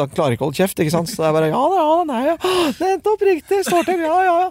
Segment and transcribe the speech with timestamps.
[0.00, 1.10] da klarer ikke å holde kjeft, ikke sant.
[1.12, 2.36] Så det er bare ja da, ja nei, ja.
[2.82, 4.50] Nettopp riktig, står til, ja, ja, ja.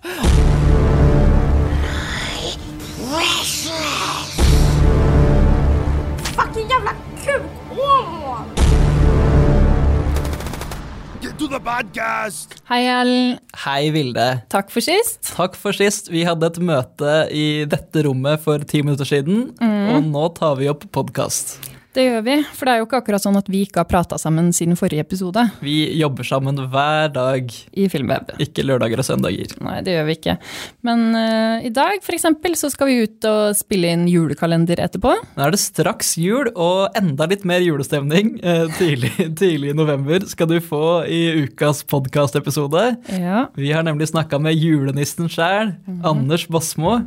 [6.37, 6.93] Fucking jævla
[7.23, 7.47] kuk!
[11.19, 12.53] Get to the podcast!
[12.69, 13.39] Hei, Ellen.
[13.65, 14.27] Hei, Vilde.
[14.53, 15.33] Takk for sist.
[15.33, 16.07] Takk for sist.
[16.13, 20.69] Vi hadde et møte i dette rommet for ti minutter siden, og nå tar vi
[20.71, 21.57] opp podkast.
[21.95, 24.17] Det gjør vi, for det er jo ikke akkurat sånn at vi ikke har prata
[24.21, 28.29] sammen siden forrige episode Vi jobber sammen hver dag, i Filmweb.
[28.45, 29.55] ikke lørdager og søndager.
[29.65, 30.35] Nei, det gjør vi ikke.
[30.85, 35.15] Men uh, i dag, eksempel, så skal vi ut og spille inn julekalender etterpå.
[35.33, 38.35] Nå er det straks jul, og enda litt mer julestemning.
[38.45, 42.85] uh, Tidlig, tidlig i november skal du få i ukas podkastepisode.
[43.17, 43.47] Ja.
[43.57, 45.73] Vi har nemlig snakka med julenissen sjæl,
[46.05, 46.99] Anders Bosmo.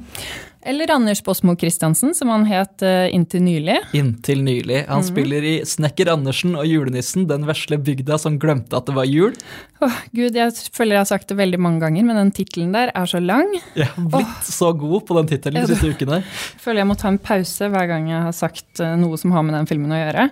[0.65, 3.81] Eller Anders Båsmo Christiansen, som han het eh, inntil nylig.
[3.99, 4.85] Inntil nylig.
[4.87, 9.09] Han spiller i Snekker Andersen og julenissen, den vesle bygda som glemte at det var
[9.11, 9.35] jul.
[9.83, 12.93] Oh, Gud, jeg føler jeg har sagt det veldig mange ganger, men den tittelen der
[12.95, 13.51] er så lang.
[13.75, 16.23] Jeg har blitt så god på den tittelen de siste ukene.
[16.63, 19.43] føler jeg må ta en pause hver gang jeg har sagt eh, noe som har
[19.49, 20.29] med den filmen å gjøre.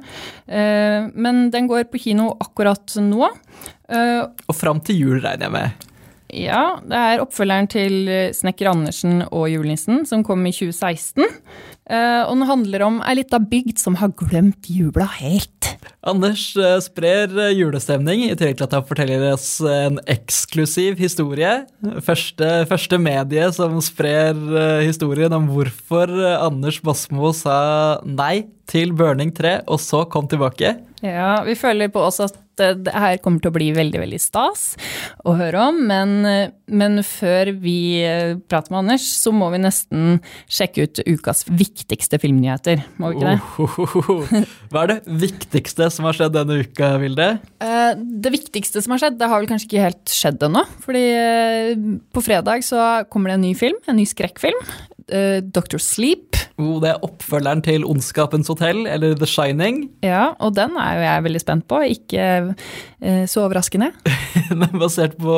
[0.47, 3.27] Eh, Men den går på kino akkurat nå.
[3.91, 5.90] Og fram til jul, regner jeg med.
[6.37, 11.25] Ja, det er oppfølgeren til eh, Snekker Andersen og julenissen, som kom i 2016.
[11.91, 15.73] Eh, Og den handler om ei lita bygd som har glemt jula helt.
[16.07, 21.51] Anders eh, sprer julestemning, i tillegg til at han forteller oss en eksklusiv historie.
[22.07, 24.39] Første, første medie som sprer
[24.85, 30.77] historien om hvorfor Anders Basmo sa nei til Burning 3, og så kom tilbake.
[31.05, 34.75] Ja, vi føler på oss at det her kommer til å bli veldig, veldig stas
[35.25, 36.11] å høre om, men,
[36.69, 42.21] men før vi eh, prater med Anders, så må vi nesten sjekke ut ukas viktigste
[42.21, 43.65] filmnyheter, må vi ikke det?
[43.65, 44.19] Ohohoho.
[44.75, 47.31] Hva er det viktigste som har skjedd denne uka, Vilde?
[47.65, 50.67] Eh, Det viktigste som har skjedd, det har vel kanskje ikke helt skjedd ennå.
[50.85, 51.73] Fordi eh,
[52.13, 54.61] på fredag så kommer det en ny film, en ny skrekkfilm.
[55.13, 55.79] Eh, Dr.
[55.83, 56.39] Sleep.
[56.61, 59.87] Oh, det er oppfølgeren til Ondskapens hotell, eller The Shining.
[60.05, 61.81] Ja, og den er jo jeg veldig spent på.
[61.95, 62.27] Ikke
[63.01, 63.93] eh, så overraskende.
[64.51, 65.35] Den er basert på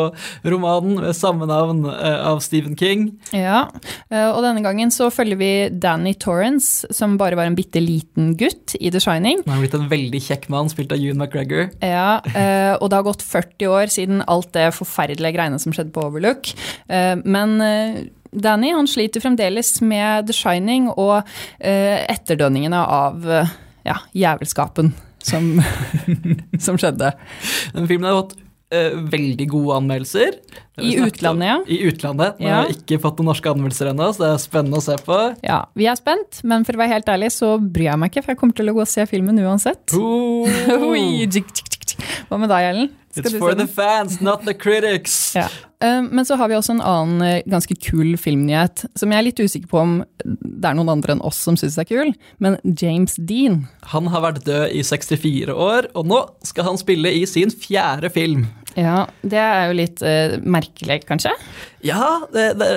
[0.49, 3.11] romanen med samme navn eh, av Stephen King.
[3.37, 3.67] Ja,
[4.09, 5.51] og denne gangen så følger vi
[5.83, 9.43] Danny Torrance, som bare var en bitte liten gutt i The Shining.
[9.45, 11.69] Han har blitt en veldig kjekk mann, spilt av Ewan McGregor.
[11.85, 15.95] Ja, eh, og det har gått 40 år siden alt det forferdelige greiene som skjedde
[15.95, 16.53] på Overlook.
[16.89, 17.59] Eh, Men
[18.33, 21.19] Danny han sliter fremdeles med The Shining og
[21.61, 23.51] eh, etterdønningene av eh,
[23.85, 25.53] ja, jævelskapen som,
[26.67, 27.13] som skjedde.
[27.75, 28.33] Den filmen har fått
[28.73, 30.39] eh, veldig gode anmeldelser.
[30.81, 31.59] Vi I utlandet, ja.
[31.69, 32.39] I utlandet.
[32.41, 32.63] men Ja.
[32.63, 35.19] har ikke fått noen norske anmeldelser ennå, så det er spennende å se på.
[35.45, 38.25] Ja, Vi er spent, men for å være helt ærlig så bryr jeg meg ikke,
[38.25, 39.93] for jeg kommer til å gå og se filmen uansett.
[39.99, 40.49] Oh,
[42.29, 42.91] Hva med deg, Ellen?
[43.13, 45.35] Skal it's for the fans, not the critics.
[45.37, 45.49] Ja.
[45.83, 49.27] Eh, Men så har vi også en annen eh, ganske kul filmnyhet, som jeg er
[49.27, 49.95] litt usikker på om
[50.25, 53.65] det er noen andre enn oss som syns er kul, men James Dean.
[53.93, 58.13] Han har vært død i 64 år, og nå skal han spille i sin fjerde
[58.15, 58.47] film.
[58.79, 61.33] Ja, det er jo litt uh, merkelig, kanskje?
[61.83, 62.69] Ja, det, det,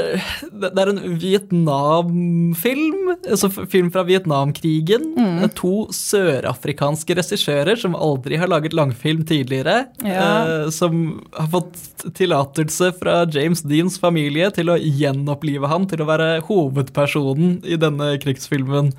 [0.63, 3.11] det er en Vietnam-film.
[3.21, 5.11] Altså film fra Vietnamkrigen.
[5.13, 5.43] Mm.
[5.59, 9.85] To sørafrikanske regissører som aldri har laget langfilm tidligere.
[10.05, 10.25] Ja.
[10.65, 11.05] Uh, som
[11.37, 17.59] har fått tillatelse fra James Deans familie til å gjenopplive ham til å være hovedpersonen
[17.65, 18.91] i denne krigsfilmen.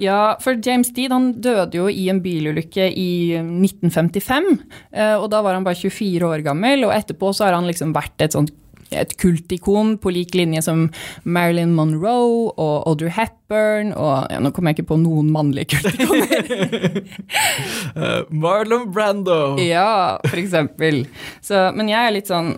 [0.00, 4.48] Ja, for James Dean han døde jo i en bilulykke i 1955,
[4.96, 7.92] eh, og da var han bare 24 år gammel, og etterpå så har han liksom
[7.96, 8.56] vært et sånt
[8.90, 10.88] et kultikon på lik linje som
[11.22, 16.50] Marilyn Monroe og Audrey Hepburn og ja, Nå kommer jeg ikke på noen mannlige kultikoner.
[17.90, 19.56] Eh, Marlon Brando.
[19.58, 21.02] ja, for eksempel.
[21.42, 22.52] Så, men jeg er litt sånn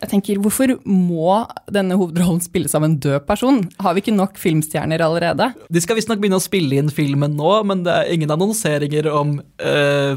[0.00, 3.60] Jeg tenker, hvorfor må denne hovedrollen spilles av en død person?
[3.84, 5.50] Har vi ikke nok filmstjerner allerede?
[5.72, 9.36] De skal visstnok begynne å spille inn filmen nå, men det er ingen annonseringer om
[9.62, 10.16] eh,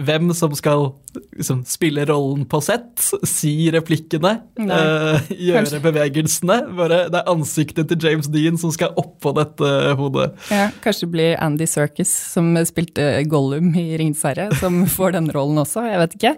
[0.00, 0.90] hvem som skal
[1.38, 6.58] liksom, spille rollen på sett, si replikkene, eh, gjøre Kanskje- bevegelsene.
[6.80, 10.32] Bare det er ansiktet til James Dean som skal oppå dette hodet.
[10.50, 15.28] Ja, kanskje det blir Andy Serkis, som spilte Gollum i Ringenes herre, som får den
[15.34, 16.32] rollen også, jeg vet ikke.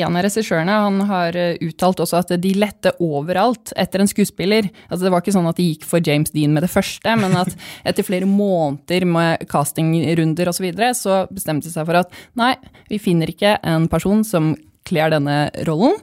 [0.00, 4.70] En av regissørene han har eh, uttalt også at de lette overalt etter en skuespiller.
[4.88, 7.36] Altså Det var ikke sånn at de gikk for James Dean med det første, men
[7.36, 7.52] at
[7.88, 12.52] etter flere måneder med castingrunder osv., så, videre, så bestemte de seg for at nei,
[12.86, 14.52] vi finner ikke en person som
[14.86, 15.96] kler denne rollen.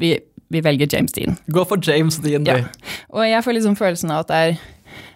[0.00, 0.14] Vi,
[0.48, 1.36] vi velger James Dean.
[1.52, 2.50] Gå for James Dean, du.
[2.50, 2.96] Ja.
[3.12, 4.56] Og jeg får liksom følelsen av at det er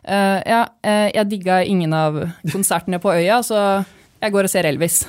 [0.04, 2.20] eh, Ja, uh, jeg digga ingen av
[2.52, 3.84] konsertene på øya, så
[4.20, 5.04] jeg går og ser Elvis.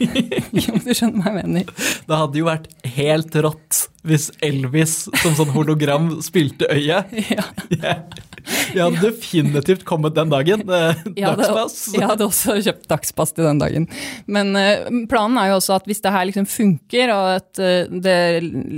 [0.74, 1.74] om du skjønner hva jeg mener.
[2.08, 7.12] Det hadde jo vært helt rått hvis Elvis som sånn hologram spilte øyet.
[7.34, 7.94] Ja.
[8.74, 10.60] Jeg hadde definitivt kommet den dagen.
[10.68, 11.76] Eh, Jeg hadde, Dagspass.
[11.96, 13.86] jeg hadde også kjøpt dagspass til den dagen.
[14.28, 17.88] Men eh, planen er jo også at hvis det her liksom funker, og at eh,
[18.04, 18.18] det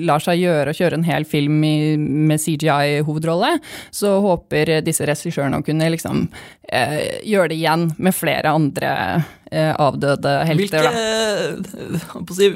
[0.06, 3.56] lar seg gjøre å kjøre en hel film i, med CGI-hovedrolle,
[3.90, 6.29] så håper disse regissørene å kunne liksom
[6.70, 8.93] eh, gjøre det igjen med flere andre
[9.54, 10.88] avdøde helter.
[10.90, 12.48] Hvilke, eh, si,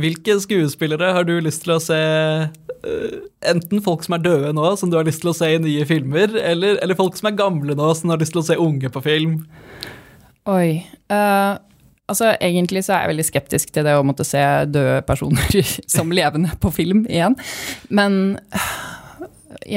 [0.00, 3.16] hvilke skuespillere har du lyst til å se eh,
[3.50, 5.84] Enten folk som er døde nå, som du har lyst til å se i nye
[5.88, 8.58] filmer, eller, eller folk som er gamle nå, som du har lyst til å se
[8.58, 9.40] unge på film.
[10.48, 10.80] Oi.
[11.12, 11.54] eh,
[12.08, 15.58] altså, egentlig så er jeg veldig skeptisk til det å måtte se døde personer
[15.96, 17.36] som levende på film igjen.
[17.92, 18.70] Men eh,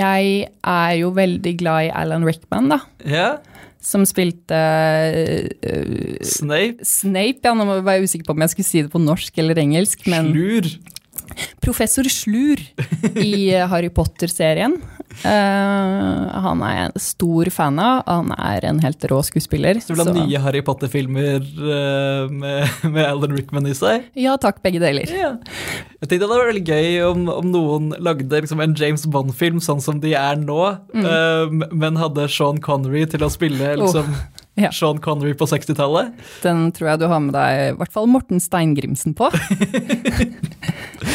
[0.02, 2.82] jeg er jo veldig glad i Alan Rickman, da.
[3.06, 3.30] Ja,
[3.82, 4.58] Som spilte
[5.66, 7.42] uh, Snape, Snape.
[7.42, 10.06] Ja, nå var jeg usikker på om jeg skulle si det på norsk eller engelsk,
[10.12, 10.70] men Slur.
[11.62, 12.62] Professor Slur
[13.22, 14.78] i Harry Potter-serien.
[15.26, 18.04] Uh, han er jeg en stor fan av.
[18.08, 19.82] Han er en helt rå skuespiller.
[19.84, 24.08] Så du blir så- nye Harry Potter-filmer uh, med, med Alan Rickman i seg?
[24.18, 25.12] Ja takk, begge deler.
[25.12, 25.34] Ja.
[26.02, 29.60] Jeg tenkte det hadde vært veldig gøy om, om noen lagde liksom en James Bond-film
[29.62, 30.58] sånn som de er nå,
[30.98, 34.10] eh, men hadde Sean Connery til å spille liksom,
[34.64, 34.72] ja.
[34.74, 36.16] Sean Connery på 60-tallet.
[36.42, 39.30] Den tror jeg du har med deg i hvert fall Morten Steingrimsen på.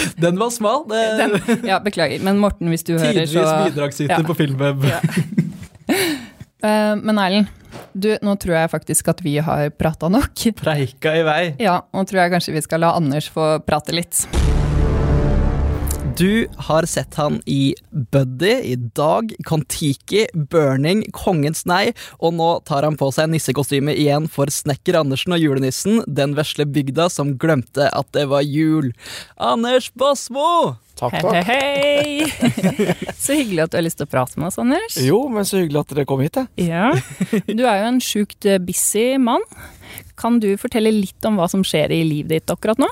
[0.25, 0.85] Den var smal.
[0.89, 4.25] Den, ja, beklager, men Morten, hvis du hører, Tidvis så bidragsyter ja.
[4.27, 4.87] på Filmweb.
[6.67, 7.51] Eh, Men Erlend,
[7.93, 10.49] du, nå tror jeg faktisk at vi har prata nok.
[10.59, 11.43] Preika i vei.
[11.63, 14.25] Ja, nå tror jeg kanskje vi skal la Anders få prate litt.
[16.17, 22.87] Du har sett han i Buddy, i Dag, Kon-Tiki, Burning, Kongens nei, og nå tar
[22.87, 27.91] han på seg nissekostyme igjen for Snekker Andersen og julenissen, den vesle bygda som glemte
[27.93, 28.95] at det var jul.
[29.37, 30.79] Anders Basmo!
[30.97, 31.51] Takk, takk.
[31.51, 33.05] hei, hei!
[33.27, 34.97] Så hyggelig at du har lyst til å prate med oss, Anders.
[34.97, 36.71] Jo, men så hyggelig at dere kom hit, jeg.
[36.71, 36.95] Ja.
[37.45, 39.45] Du er jo en sjukt busy mann.
[40.17, 42.89] Kan du fortelle litt om hva som skjer i livet ditt akkurat nå?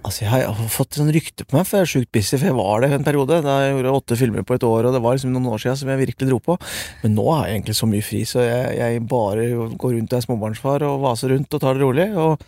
[0.00, 2.56] Altså, Jeg har fått sånn rykte på meg, for jeg er sjukt busy, for jeg
[2.56, 3.40] var det en periode.
[3.44, 5.76] Da jeg gjorde åtte filmer på et år, og det var liksom noen år siden
[5.76, 6.56] som jeg virkelig dro på.
[7.02, 10.18] Men nå har jeg egentlig så mye fri, så jeg, jeg bare går rundt og
[10.18, 12.08] er småbarnsfar og vaser rundt og tar det rolig.
[12.16, 12.40] Og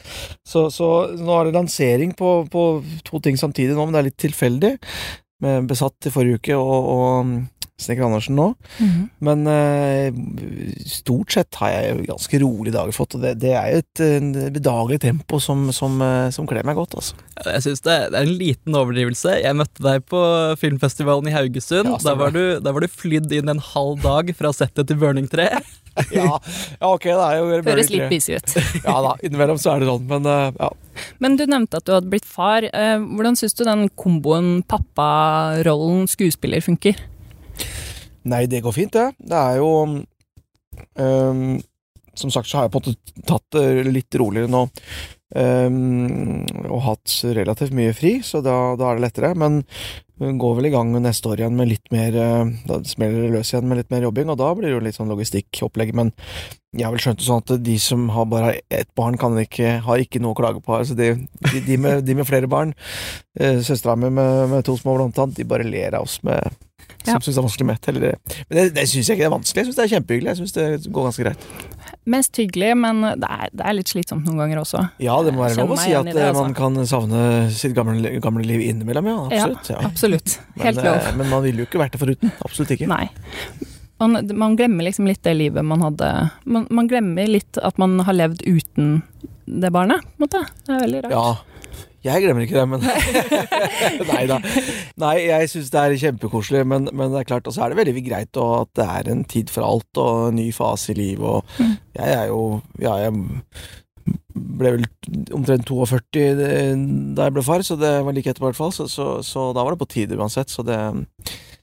[0.49, 0.89] så, så
[1.21, 2.65] nå er det lansering på, på
[3.05, 4.73] to ting samtidig nå, men det er litt tilfeldig.
[5.45, 7.37] Med Besatt i forrige uke og, og
[7.85, 8.49] Snekker Andersen nå.
[9.25, 10.09] Men uh,
[10.89, 14.03] stort sett har jeg ganske rolige dager fått, og det, det er jo et
[14.57, 17.19] bedagelig tempo som, som, uh, som kler meg godt, altså.
[17.43, 19.37] Jeg synes det, det er en liten overdrivelse.
[19.43, 20.23] Jeg møtte deg på
[20.61, 21.89] filmfestivalen i Haugesund.
[21.91, 25.01] Ja, da, var du, der var du flydd inn en halv dag fra settet til
[25.03, 25.51] Burning 3.
[26.09, 26.39] Ja,
[26.81, 28.55] ja ok, det er jo Høres litt busy ut.
[28.87, 30.71] Ja da, innimellom så er det sånn, men uh, ja.
[31.21, 32.65] Men du nevnte at du hadde blitt far.
[32.65, 36.97] Hvordan syns du den komboen papparollen skuespiller funker?
[38.31, 39.09] Nei, det går fint, det.
[39.19, 39.71] Det er jo
[40.95, 41.43] um,
[42.15, 44.67] Som sagt så har jeg på en måte tatt det litt roligere nå.
[45.33, 49.35] Um, og hatt relativt mye fri, så da, da er det lettere.
[49.39, 49.63] Men
[50.39, 53.53] går vel i gang neste år igjen med litt mer eh, Da smeller det løs
[53.53, 55.95] igjen med litt mer jobbing, og da blir det jo litt sånn logistikkopplegg.
[55.99, 56.13] Men
[56.77, 59.79] jeg har vel skjønt det sånn at de som har bare ett barn, kan ikke,
[59.87, 60.77] har ikke noe å klage på.
[60.79, 61.15] Altså de,
[61.49, 62.75] de, de, med, de med flere barn,
[63.39, 66.55] eh, søstera mi med, med to små blant annet, de bare ler av oss med
[67.05, 67.19] som Ja.
[67.21, 67.89] syns det er vanskelig med et.
[67.93, 68.15] Eller,
[68.49, 69.63] men det, det syns jeg ikke er vanskelig.
[69.63, 70.29] Jeg syns det er kjempehyggelig.
[70.33, 71.47] Jeg syns det går ganske greit.
[72.07, 74.85] Mest hyggelig, men det er, det er litt slitsomt noen ganger også.
[75.03, 76.43] Ja, det må være lov å si at det, eh, altså.
[76.47, 77.21] man kan savne
[77.55, 79.19] sitt gamle, gamle liv innimellom, ja.
[79.29, 79.71] Absolutt.
[79.75, 79.83] Ja.
[79.91, 80.39] Absolutt.
[80.65, 80.97] Helt Men, lov.
[81.03, 82.33] eh, men man ville jo ikke vært det foruten.
[82.47, 82.89] Absolutt ikke.
[82.91, 83.07] Nei.
[84.03, 86.09] Man, man glemmer liksom litt det livet man hadde
[86.51, 88.97] man, man glemmer litt at man har levd uten
[89.47, 90.41] det barnet, på en måte.
[90.67, 91.15] Det er veldig rart.
[91.15, 91.52] Ja.
[92.03, 92.83] Jeg glemmer ikke det, men
[94.13, 94.39] Nei da.
[95.03, 97.79] Nei, jeg syns det er kjempekoselig, men, men det er klart, og så er det
[97.83, 100.99] veldig greit og at det er en tid for alt og en ny fase i
[100.99, 101.77] livet, og Mm.
[101.99, 102.43] jeg er jo
[102.83, 103.13] Ja, jeg
[104.35, 104.85] ble vel
[105.37, 106.23] omtrent 42
[107.15, 109.51] da jeg ble far, så det var like etterpå i hvert fall, så, så, så
[109.55, 110.81] da var det på tide uansett, så det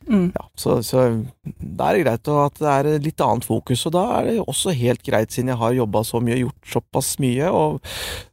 [0.09, 0.31] Mm.
[0.33, 1.01] Ja, så, så
[1.45, 4.37] da er det greit og at det er litt annet fokus, og da er det
[4.41, 7.77] også helt greit, siden jeg har jobba så mye, og gjort såpass mye, og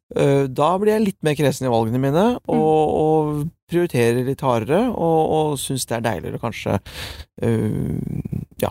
[0.07, 5.21] da blir jeg litt mer kresen i valgene mine, og, og prioriterer litt hardere, og,
[5.37, 7.97] og syns det er deiligere kanskje uh,
[8.63, 8.71] ja,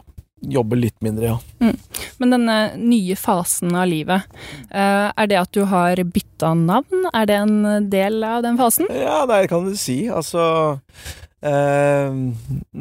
[0.55, 1.73] jobbe litt mindre, ja.
[2.21, 4.23] Men denne nye fasen av livet,
[4.71, 7.09] uh, er det at du har bytta navn?
[7.11, 8.87] Er det en del av den fasen?
[8.95, 10.05] Ja, det kan du si.
[10.07, 10.45] Altså
[11.45, 12.15] Eh,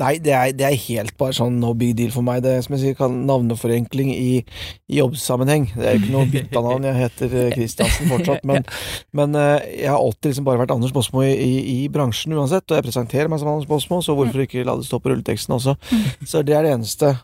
[0.01, 2.41] nei, det er, det er helt bare sånn no big deal for meg.
[2.45, 4.41] Det er som jeg sier, kan navneforenkling i,
[4.89, 5.69] i jobbsammenheng.
[5.75, 8.45] Det er jo ikke noe bytta navn, jeg heter eh, Kristiansen fortsatt.
[8.55, 8.67] Men,
[9.17, 12.67] men uh, jeg har alltid liksom bare vært Anders Båsmo i, i, i bransjen uansett,
[12.69, 15.57] og jeg presenterer meg som Anders Båsmo, så hvorfor ikke la det stå på rulleteksten
[15.57, 15.77] også?
[16.29, 17.15] Så det er det eneste.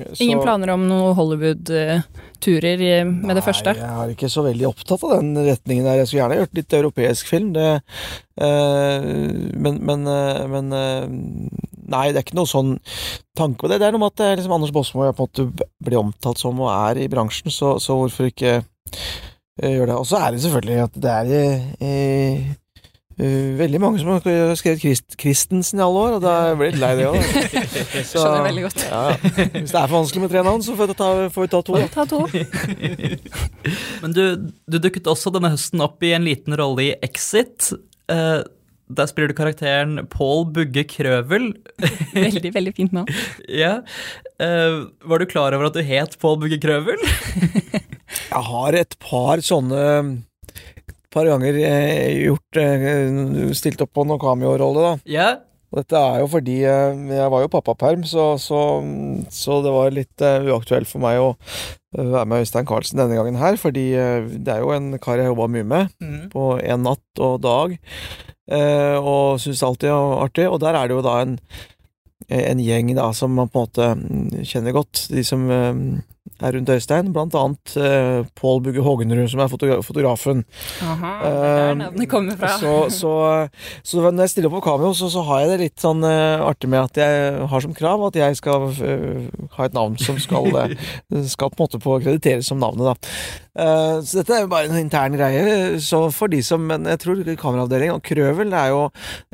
[0.00, 3.74] Eh, Ingen planer om noen Hollywood-turer eh, med det første?
[3.76, 6.00] Nei, jeg er ikke så veldig opptatt av den retningen der.
[6.00, 7.68] Jeg skulle gjerne gjort litt europeisk film, det
[8.40, 9.08] øh,
[9.54, 11.08] Men, men, øh, men øh,
[11.90, 12.76] Nei, det er ikke noe sånn
[13.36, 13.80] tanke på det.
[13.82, 15.98] Det er noe med at det er liksom Anders Båsmo jeg på en måte blir
[15.98, 18.60] omtalt som og er i bransjen, så, så hvorfor ikke
[19.58, 19.96] gjøre det.
[19.98, 21.32] Og så er det selvfølgelig at det er
[21.82, 22.52] eh,
[23.20, 24.22] eh, veldig mange som har
[24.58, 27.18] skrevet Christ, Christensen i alle år, og da blir jeg litt lei det òg.
[28.10, 28.84] Skjønner veldig godt.
[28.86, 29.02] Ja.
[29.56, 31.60] Hvis det er for vanskelig med tre navn, så får vi ta, får vi ta
[31.66, 31.82] to.
[31.94, 32.22] Ta to.
[34.02, 34.24] Men du,
[34.70, 37.72] du dukket også denne høsten opp i en liten rolle i Exit.
[38.10, 38.40] Uh,
[38.90, 41.52] der spiller du karakteren Paul Bugge Krøvel.
[42.16, 43.12] Veldig, veldig fint navn.
[43.46, 43.80] ja.
[44.40, 46.98] Uh, var du klar over at du het Paul Bugge Krøvel?
[48.10, 49.84] Jeg har et par sånne
[51.12, 54.92] par ganger eh, gjort eh, Stilt opp på noen cameo-rolle, da.
[55.10, 55.30] ja.
[55.70, 58.60] Og dette er jo fordi eh, jeg var jo pappaperm, så, så,
[59.30, 61.28] så det var litt uaktuelt for meg å
[61.94, 65.46] være med Øystein Carlsen denne gangen her, fordi det er jo en kar jeg jobba
[65.50, 66.24] mye med Mm.
[66.32, 67.76] på en natt og dag,
[68.50, 70.48] og syns alltid er artig.
[70.50, 71.36] Og der er det jo da en,
[72.34, 75.46] en gjeng da som man på en måte mm, kjenner godt, de som
[76.40, 80.44] er rundt Øystein, blant annet uh, Pål Bugge Hågenrud, som er fotogra fotografen.
[80.82, 82.54] Aha, det er der navnet kommer fra.
[82.60, 83.12] Så, så,
[83.82, 86.46] så når jeg stiller opp på cameo, så, så har jeg det litt sånn eh,
[86.46, 90.18] artig med at jeg har som krav at jeg skal eh, ha et navn som
[90.22, 90.74] skal, eh,
[91.34, 93.48] skal på en måte på krediteres som navnet, da.
[93.60, 95.78] Eh, så dette er jo bare en intern greie.
[95.82, 98.82] Så for de som Men jeg tror kameraavdelingen og Krøvel er jo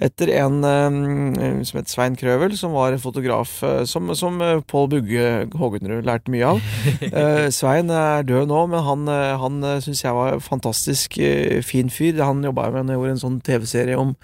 [0.01, 4.89] etter en eh, som het Svein Krøvel, som var fotograf eh, som, som eh, Pål
[4.95, 6.63] Bugge Hågenrud lærte mye av.
[7.21, 11.19] Eh, Svein er død nå, men han, eh, han uh, syns jeg var en fantastisk
[11.19, 12.19] eh, fin fyr.
[12.25, 14.15] Han jobba med når jeg gjorde en sånn TV-serie om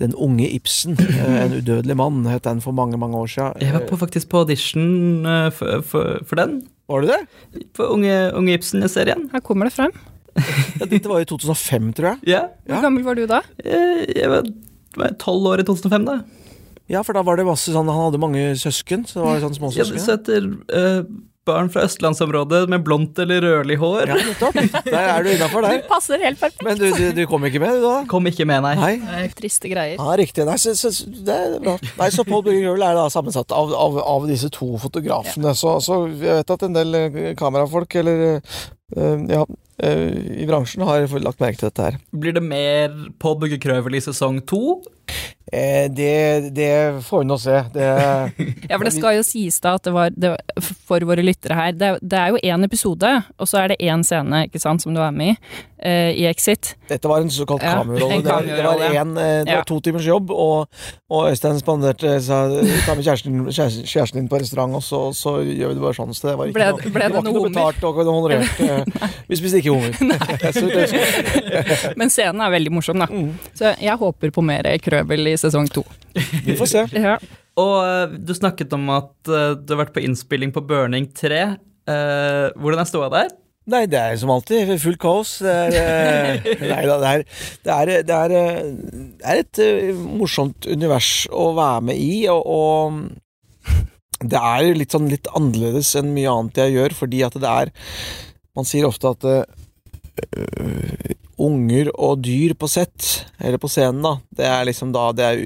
[0.00, 3.58] den unge Ibsen, eh, en udødelig mann, het den for mange, mange år siden.
[3.60, 6.60] Jeg var på, faktisk på audition eh, for, for, for den.
[6.90, 7.20] Var du det?
[7.76, 9.28] For Unge, unge Ibsen-serien.
[9.34, 9.92] Her kommer det frem.
[10.80, 12.18] Ja, dette var i 2005, tror jeg.
[12.32, 12.44] Ja.
[12.64, 12.82] Hvor Ja.
[12.86, 13.40] gammel var du da?
[13.58, 14.46] Eh, Jeg var
[15.20, 16.20] tolv år i 2005, da.
[16.90, 19.74] Ja, for da var det masse sånn Han hadde mange søsken, så det var sånn
[19.76, 21.02] Ja, så etter eh,
[21.48, 24.10] barn fra østlandsområdet med blondt eller rødlig hår.
[24.12, 24.58] Ja, nettopp.
[24.86, 25.80] Der er du innafor der.
[25.88, 26.64] Passer helt perfekt.
[26.66, 27.94] Men du, du, du kom ikke med, du da?
[28.10, 28.96] Kom ikke med, nei.
[29.00, 29.22] Nei.
[29.38, 29.96] Triste greier.
[29.96, 30.44] Ja, riktig.
[30.48, 31.76] Nei, så, så, det er bra.
[32.00, 35.54] Nei, så Paul Bugge Grøvel er da sammensatt av, av, av disse to fotografene.
[35.56, 37.00] Så, så jeg vet at en del
[37.40, 38.40] kamerafolk, eller
[38.96, 39.44] ja,
[39.82, 41.98] eh, i bransjen har jeg lagt merke til dette her.
[42.10, 44.80] Blir det mer Bugge Krøvel i sesong to?
[45.52, 47.56] Eh, det, det får vi nå se.
[47.74, 47.86] Det,
[48.70, 51.56] Ja, for det skal jo sies da at det var, det var for våre lyttere
[51.58, 54.84] her Det, det er jo én episode, og så er det én scene ikke sant,
[54.84, 55.38] som du er med i,
[55.82, 56.74] eh, i Exit.
[56.88, 58.22] dette var en såkalt Ja, kamerarolle.
[58.22, 59.62] Det var, det var, en, eh, det var Ja.
[59.64, 60.68] to timers jobb, og,
[61.10, 62.40] og Øystein spanderte sa
[62.86, 65.96] ta med kjæresten, kjæresten kjæresten din på restaurant, og så, så gjør vi det bare
[65.96, 66.14] sånn.
[66.14, 68.60] Så det var ikke Ble- noe, ble det var noe betalt og honorert.
[68.60, 68.84] eh,
[69.30, 69.94] Vi spiste ikke hummer.
[72.00, 73.06] Men scenen er veldig morsom, da.
[73.10, 73.32] Mm.
[73.56, 75.84] Så jeg håper på mer krøvel i sesong to.
[76.44, 76.84] Vi får se.
[76.98, 77.16] Ja.
[77.60, 81.40] Og eh, du snakket om at eh, du har vært på innspilling på Burning 3.
[81.90, 83.30] Eh, hvordan er ståa der?
[83.68, 85.34] Nei, det er som alltid fullt kaos.
[85.44, 87.24] Det er, eh, nei da, det er,
[87.66, 88.70] det er, det er, eh,
[89.20, 94.96] det er et eh, morsomt univers å være med i, og, og det er litt
[94.96, 97.72] sånn litt annerledes enn mye annet jeg gjør, fordi at det er
[98.58, 103.06] Man sier ofte at øh, unger og dyr på sett,
[103.40, 105.40] eller på scenen, da, det er liksom da Det er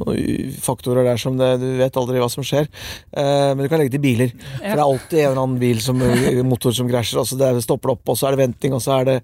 [0.00, 2.68] noen faktorer der som det, du vet aldri hva som skjer.
[3.12, 4.34] Eh, men du kan legge til biler.
[4.34, 6.04] For det er alltid en eller annen bil som
[6.50, 9.00] motor som krasjer, og så det stopper opp, og så er det venting, og så
[9.00, 9.18] er det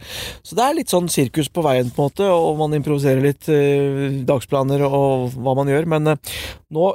[0.47, 3.49] Så det er litt sånn sirkus på veien, på en måte, og man improviserer litt
[3.53, 5.89] eh, dagsplaner og hva man gjør.
[5.97, 6.37] Men eh,
[6.75, 6.93] nå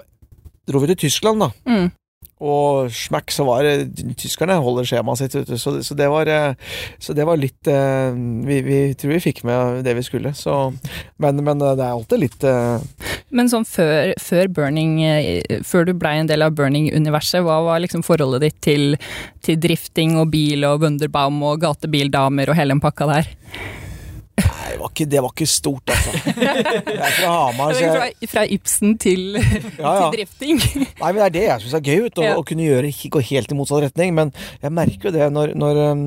[0.67, 1.51] dro vi til Tyskland, da.
[1.67, 1.89] Mm.
[2.41, 5.51] Og smakk, så var det Tyskerne holder skjemaet sitt, vet.
[5.61, 6.55] Så, så, det var, eh,
[7.01, 8.17] så det var litt eh,
[8.47, 10.73] vi, vi tror vi fikk med det vi skulle, så
[11.21, 12.47] Men, men eh, det er alltid litt
[13.29, 14.97] Men sånn før, før Burning,
[15.67, 18.97] før du blei en del av Burning-universet, hva var liksom forholdet ditt til,
[19.45, 23.31] til drifting og bil og Wunderbaum og gatebildamer og hele den pakka der?
[24.41, 26.11] Nei, det var ikke, det var ikke stort, altså.
[26.41, 29.41] Jeg er fra Hamar, så jeg Fra, fra Ibsen til, Ja,
[29.81, 29.95] ja.
[30.11, 30.61] til drifting.
[31.01, 32.35] Nei, men det er det jeg syns er gøy, ut, å, Ja.
[32.39, 34.15] å kunne gjøre gå helt i motsatt retning.
[34.17, 36.05] Men jeg merker jo det når, når um,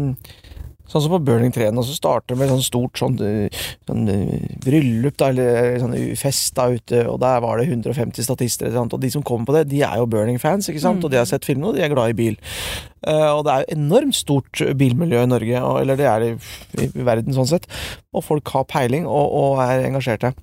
[0.85, 4.09] Sånn som på Burning 3 og så starter det med sånn stort sånn, eh, sånn
[4.12, 8.99] eh, bryllup, da, eller sånn fest da ute, og der var det 150 statister, og
[9.00, 11.49] de som kommer på det, de er jo Burning-fans, ikke sant, og de har sett
[11.49, 12.37] filmene, og de er glad i bil.
[13.05, 16.31] Uh, og det er jo enormt stort bilmiljø i Norge, og, eller det er det
[16.81, 17.69] i, i verden sånn sett,
[18.12, 20.35] og folk har peiling og, og er engasjerte.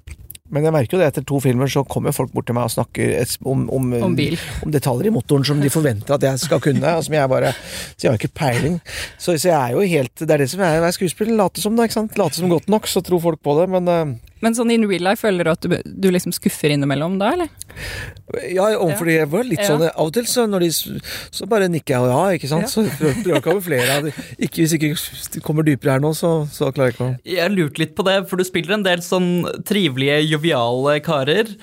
[0.51, 2.73] Men jeg merker jo det etter to filmer så kommer folk bort til meg og
[2.73, 3.13] snakker
[3.47, 4.35] om, om, Om bil.
[4.65, 6.95] om detaljer i motoren som de forventer at jeg skal kunne.
[6.97, 8.79] Og som jeg bare Så jeg har ikke peiling.
[9.17, 11.37] Så, så jeg er jo helt Det er det som er å være skuespiller.
[11.39, 12.19] Late som det, ikke sant.
[12.19, 13.69] Late som godt nok, så tror folk på det.
[13.71, 17.19] Men eh, Men sånn in real life, føler du at du, du liksom skuffer innimellom
[17.21, 17.51] da, eller?
[18.51, 19.67] ja, overfor de var litt Ja.
[19.73, 20.69] sånn Av og til så når de
[21.35, 22.69] Så bare nikker jeg og ja, ikke sant.
[22.71, 24.13] Så prøver jeg å kamuflere.
[24.39, 27.83] Ikke hvis ikke kommer dypere her nå, så, så klarer jeg ikke å Jeg lurte
[27.83, 29.31] litt på det, for du spiller en del sånn
[29.67, 31.53] trivelige, joviale karer.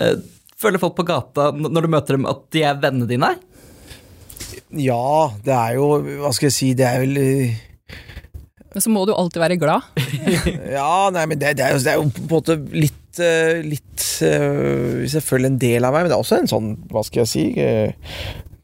[0.00, 0.16] Eh,
[0.56, 3.28] Føler folk på gata når du møter dem, at de er vennene dine?
[4.72, 5.88] Ja, det er jo
[6.22, 7.58] Hva skal jeg si, det er vel eh,
[8.76, 9.86] Men så må du alltid være glad.
[10.76, 13.62] Ja, nei, men det, det, er, jo, det er jo på en måte litt eh,
[13.64, 17.22] Litt eh, Selvfølgelig en del av meg, men det er også en sånn, hva skal
[17.22, 18.12] jeg si eh,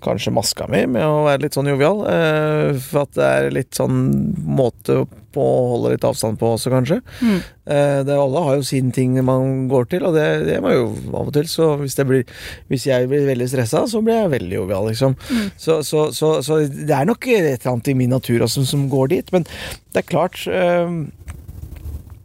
[0.02, 2.00] Kanskje maska mi med å være litt sånn jovial.
[2.10, 4.00] eh, For at det er litt sånn
[4.42, 6.98] måte på å holde litt avstand på også, kanskje.
[7.22, 7.36] Mm.
[7.72, 10.88] Eh, Det, alle har jo sin ting man går til, og det, det må jo
[11.14, 11.46] av og til.
[11.48, 12.24] Så hvis, det blir,
[12.68, 15.14] hvis jeg blir veldig stressa, så blir jeg veldig jovial, liksom.
[15.56, 18.88] Så, så, så, så det er nok et eller annet i min natur også som
[18.92, 19.32] går dit.
[19.32, 19.46] Men
[19.94, 20.98] det er klart eh,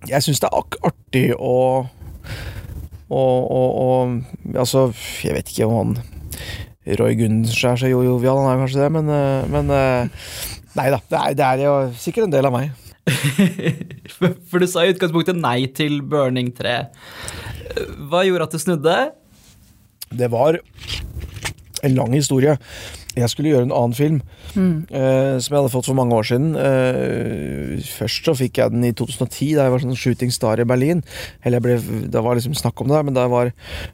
[0.10, 1.56] Jeg syns det er artig å
[3.08, 4.90] og, og, og Altså,
[5.24, 5.98] jeg vet ikke om han
[7.00, 10.26] Roy Gundersen er så jo- jovial, han er kanskje det, men, eh, men eh,
[10.78, 12.68] Nei da, det er, det er jo sikkert en del av meg.
[14.52, 16.76] For du sa i utgangspunktet nei til Burning 3.
[18.12, 18.98] Hva gjorde at du snudde?
[20.14, 20.60] Det var
[21.82, 22.54] en lang historie.
[23.18, 24.18] Jeg skulle gjøre en annen film
[24.54, 26.52] eh, som jeg hadde fått for mange år siden.
[26.54, 30.68] Uh, først så fikk jeg den i 2010, da jeg var sånn shooting star i
[30.68, 31.02] Berlin.
[31.42, 33.52] Eller jeg ble, Det var liksom snakk om det, men var,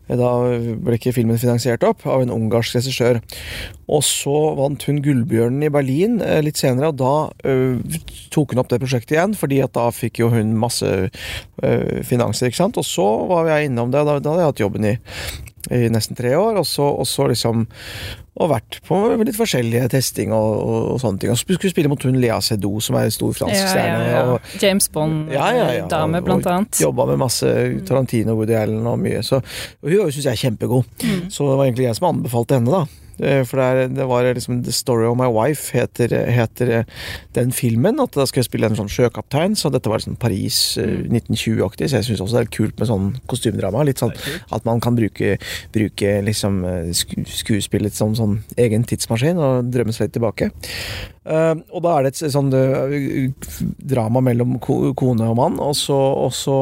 [0.09, 0.31] da
[0.83, 3.21] ble ikke filmen finansiert opp av en ungarsk regissør.
[3.87, 7.13] Og så vant hun Gullbjørnen i Berlin uh, litt senere, og da
[8.33, 10.89] tok hun opp det prosjektet igjen, fordi at da fikk jo hun masse
[12.07, 12.77] finanser, ikke sant.
[12.79, 14.95] Og så var jeg innom det, og da, da hadde jeg hatt jobben i
[15.71, 17.67] i nesten tre år, og så, og så liksom
[18.33, 21.29] og vært på litt forskjellige testing og, og, og sånne ting.
[21.33, 24.23] Og så skulle spille mot hun Lea Seydoux, som er en stor fransk stjerne.
[24.33, 26.81] og James Bond-dame, Ja, ja, ja, og- blant og annet.
[26.81, 27.45] Jobba med masse
[27.85, 29.21] Tarantino, Woody Allen og mye.
[29.21, 29.37] Så,
[29.83, 30.83] og hun syns jeg er kjempegod.
[31.03, 31.29] Mm.
[31.29, 32.85] Så det var egentlig jeg som anbefalte henne, da.
[33.19, 36.83] Eh, For det, er, det var liksom The Story of My Wife heter, heter eh,
[37.37, 37.99] den filmen.
[38.01, 41.13] At da skal jeg spille en sånn sjøkaptein, så dette var sånn Paris eh, Mm.
[41.19, 41.89] 1920-aktig.
[41.89, 43.83] Så jeg syns også det er kult med sånn kostymedrama.
[43.87, 44.13] Litt sånn
[44.53, 45.37] at man kan bruke,
[45.73, 46.61] bruke liksom
[47.27, 50.49] skuespillet som sånn egen tidsmaskin og drømme seg litt tilbake.
[51.23, 52.91] Eh, og da er det et sånn uh,
[53.93, 56.57] drama mellom ko, kone og mann, og så, og så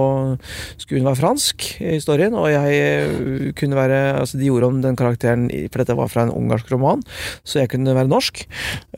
[0.76, 4.98] skulle hun være fransk i historien, og jeg kunne være Altså, de gjorde om den
[5.00, 7.02] karakteren, for dette var fra en ungarsk roman,
[7.48, 8.44] så jeg kunne være norsk.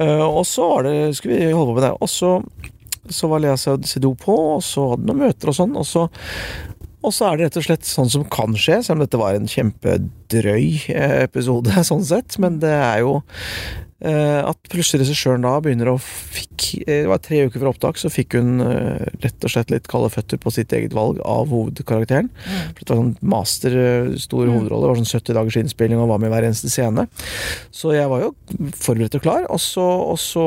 [0.01, 1.93] Uh, og så var det, skulle vi holde på med det.
[2.03, 2.33] Og så,
[3.07, 6.07] så var Lea Seydoux på, og så hadde noen møter og sånn, og så
[7.03, 9.35] og så er det rett og slett sånn som kan skje, selv om dette var
[9.35, 10.67] en kjempedrøy
[11.25, 12.37] episode, sånn sett.
[12.39, 13.17] Men det er jo
[14.03, 18.11] at plutselig regissøren da begynner å fikk eh, Det var tre uker fra opptak, så
[18.11, 22.29] fikk hun eh, rett og slett litt kalde føtter på sitt eget valg av hovedkarakteren.
[22.73, 23.77] For det var sånn master,
[24.21, 24.53] stor mm.
[24.57, 24.83] hovedrolle.
[24.83, 27.07] Det var sånn 70 dagers innspilling og var med i hver eneste scene.
[27.71, 28.33] Så jeg var jo
[28.75, 30.45] forberedt og klar, og så, og så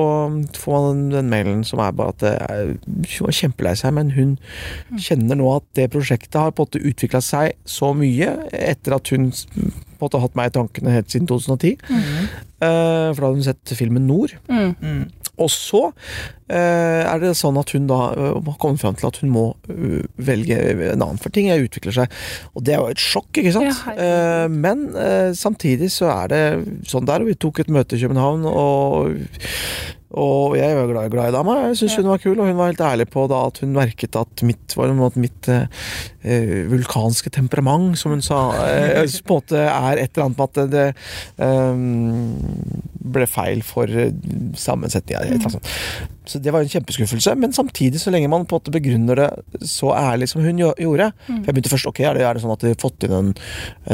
[0.56, 4.12] får man den, den mailen som er bare at er, hun var kjempelei seg, men
[4.16, 4.36] hun
[5.00, 9.12] kjenner nå at det prosjektet har på en måte utvikla seg så mye etter at
[9.14, 9.30] hun
[9.96, 11.76] på en måte hatt meg i tankene helt siden 2010.
[11.86, 14.36] Eh, for da hadde hun sett filmen Nord.
[14.48, 15.06] Mm.
[15.36, 15.82] Og så
[16.48, 19.44] eh, er det sånn at hun da eh, har kommet fram til at hun må
[19.68, 22.14] uh, velge en annen, for ting utvikler seg.
[22.56, 23.82] Og det er jo et sjokk, ikke sant?
[23.90, 23.96] Ja.
[23.96, 26.42] Eh, men eh, samtidig så er det
[26.88, 29.12] sånn der, vi tok et møte i København, og
[30.14, 31.54] og jeg var glad, glad i dama.
[31.66, 34.18] Jeg syntes hun var kul, og hun var helt ærlig på da at hun merket
[34.18, 35.66] at mitt, måte mitt eh,
[36.22, 38.38] eh, vulkanske temperament, som hun sa,
[38.68, 40.86] eh, på en måte er et eller annet med at det,
[41.42, 41.82] eh,
[43.16, 44.14] ble feil for eh,
[44.54, 45.26] sammensetninga.
[45.26, 45.50] Mm.
[45.56, 45.74] sånt.
[46.26, 49.28] Så det var en kjempeskuffelse, men samtidig, så lenge man på en måte begrunner det
[49.70, 52.42] så ærlig som hun gjorde gjorde For jeg begynte først ok, er det, er det
[52.42, 53.28] sånn at de har fått inn en,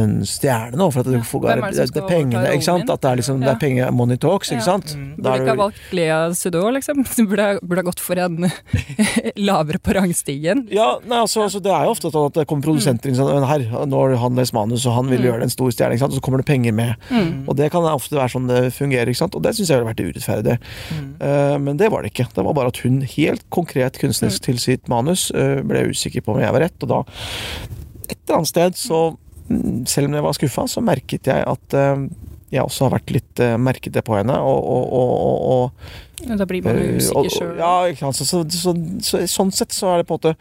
[0.00, 0.86] en stjerne nå?
[0.94, 2.88] For at det, får- er det det, pengene, ikke sant?
[2.90, 4.68] At det er liksom, det er penger, money talks, ikke Ja.
[4.72, 4.94] sant?
[4.96, 5.10] Mm.
[5.18, 7.04] Burde ikke ha valgt Lea Sudot, liksom.
[7.32, 8.48] Burde, burde ha gått for en
[9.48, 10.64] lavere på rangstigen.
[10.72, 13.30] Ja, nei, altså, altså, Det er jo ofte sånn at det kommer produsenter inn sånn
[13.32, 15.96] «Men Her, nå har han lest manus, og han vil gjøre det en stor stjerne,
[15.96, 16.16] ikke sant?
[16.16, 16.96] og så kommer det penger med.
[17.46, 19.36] Og det kan ofte være sånn det fungerer, ikke sant?
[19.38, 20.58] og det syns jeg har vært urettferdig.
[21.20, 22.21] Uh, men det var det ikke.
[22.24, 22.36] Ikke.
[22.38, 26.36] Det var bare at hun helt konkret kunstnerisk til sitt manus eh, ble usikker på
[26.36, 27.00] om jeg var rett, og da
[28.10, 29.00] Et eller annet sted så
[29.48, 32.06] mm, Selv om jeg var skuffa, så merket jeg at eh,
[32.52, 36.62] jeg også har vært litt eh, det på henne, og, og, og, og, Da blir
[36.66, 37.54] man usikker sjøl.
[37.56, 38.12] Ja.
[38.12, 40.36] Så, så, så, så, sånn sett så er det på en måte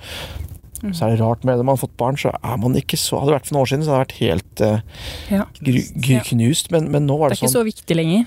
[0.82, 0.94] Mm.
[0.98, 1.66] Så er det rart med det.
[1.66, 3.70] Man har fått barn, så er man ikke så Hadde det vært for noen år
[3.70, 4.80] siden, så hadde det vært helt uh,
[5.30, 6.24] Ja.
[6.26, 6.72] knust.
[6.74, 8.26] Men, men nå var Det det, er ikke sånn så viktig lenger.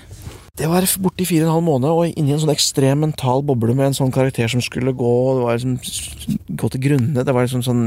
[0.55, 3.41] Det var borte i fire og en halv måned, og inni en sånn ekstrem mental
[3.43, 7.25] boble med en sånn karakter som skulle gå Det var liksom gå til grunne.
[7.27, 7.81] Det var liksom sånn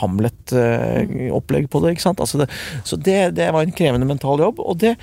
[0.00, 1.92] Hamlet-opplegg på det.
[1.94, 2.18] ikke sant?
[2.24, 2.48] Altså det,
[2.88, 4.96] så det, det var en krevende mental jobb, og det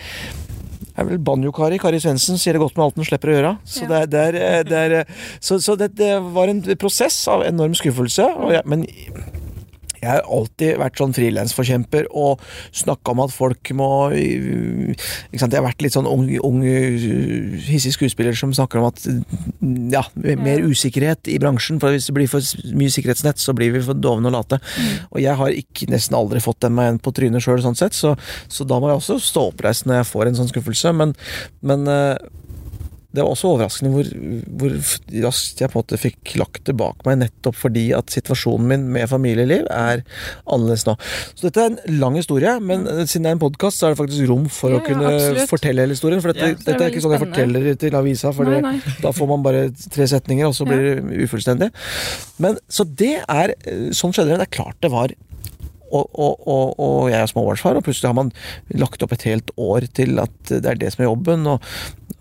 [0.95, 1.79] er vel banjo-Kari.
[1.79, 3.53] Kari Svendsen sier det godt med alt den slipper å gjøre.
[3.67, 7.75] Så, det, er- det, er, det, er, så, så det, var en prosess av enorm
[7.75, 8.27] skuffelse.
[8.43, 8.85] Og jeg, men
[10.05, 12.43] jeg har alltid vært sånn frilansforkjemper og
[12.75, 15.53] snakka om at folk må ikke sant?
[15.53, 16.61] Jeg har vært litt sånn ung, ung
[17.65, 21.81] hissig skuespiller som snakker om at mm, ja, mer usikkerhet i bransjen.
[21.81, 22.45] For hvis det blir for
[22.77, 24.61] mye sikkerhetsnett, så blir vi for dovne og late.
[25.11, 27.97] Og jeg har ikke, nesten aldri fått den meg igjen på trynet sjøl, sånn sett,
[27.97, 28.15] så,
[28.51, 30.93] så da må jeg også stå oppreist når jeg får en sånn skuffelse.
[30.95, 31.15] Men,
[31.65, 32.15] men øh,
[33.15, 34.09] det var også overraskende hvor,
[34.59, 34.75] hvor
[35.25, 38.85] raskt jeg på en måte fikk lagt det bak meg, nettopp fordi at situasjonen min
[38.95, 40.03] med familieliv er
[40.45, 40.95] annerledes nå.
[41.33, 43.95] Så dette er en lang historie, men eh, siden det er en podkast, så er
[43.95, 45.49] det faktisk rom for Ja, å kunne absolutt.
[45.51, 46.23] fortelle hele historien.
[46.23, 48.51] For dette, Ja, det er dette er ikke sånn jeg forteller til avisa, for
[49.05, 51.71] da får man bare tre setninger, og så blir det ufullstendig.
[52.43, 53.55] Men så det er
[53.95, 54.41] Sånn skjedde det.
[54.43, 55.13] Det er klart det var
[55.95, 58.31] og, og, og, og jeg er småbarnsfar, og plutselig har man
[58.81, 61.45] lagt opp et helt år til at det er det som er jobben.
[61.53, 61.61] Og,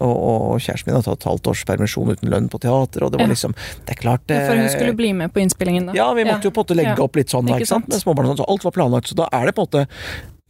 [0.04, 3.12] og, og kjæresten min har tatt et halvt års permisjon uten lønn på teater, og
[3.14, 3.32] det var Ja.
[3.34, 3.54] liksom
[3.86, 5.96] Det er klart det For hun skulle bli med på innspillingen, da.
[5.96, 7.02] Ja, vi måtte jo på en måte legge Ja.
[7.04, 7.88] opp litt sånn, Ikke sant?
[7.88, 9.08] Med småbarn og sånn, så alt var planlagt.
[9.08, 9.86] Så da er det på en måte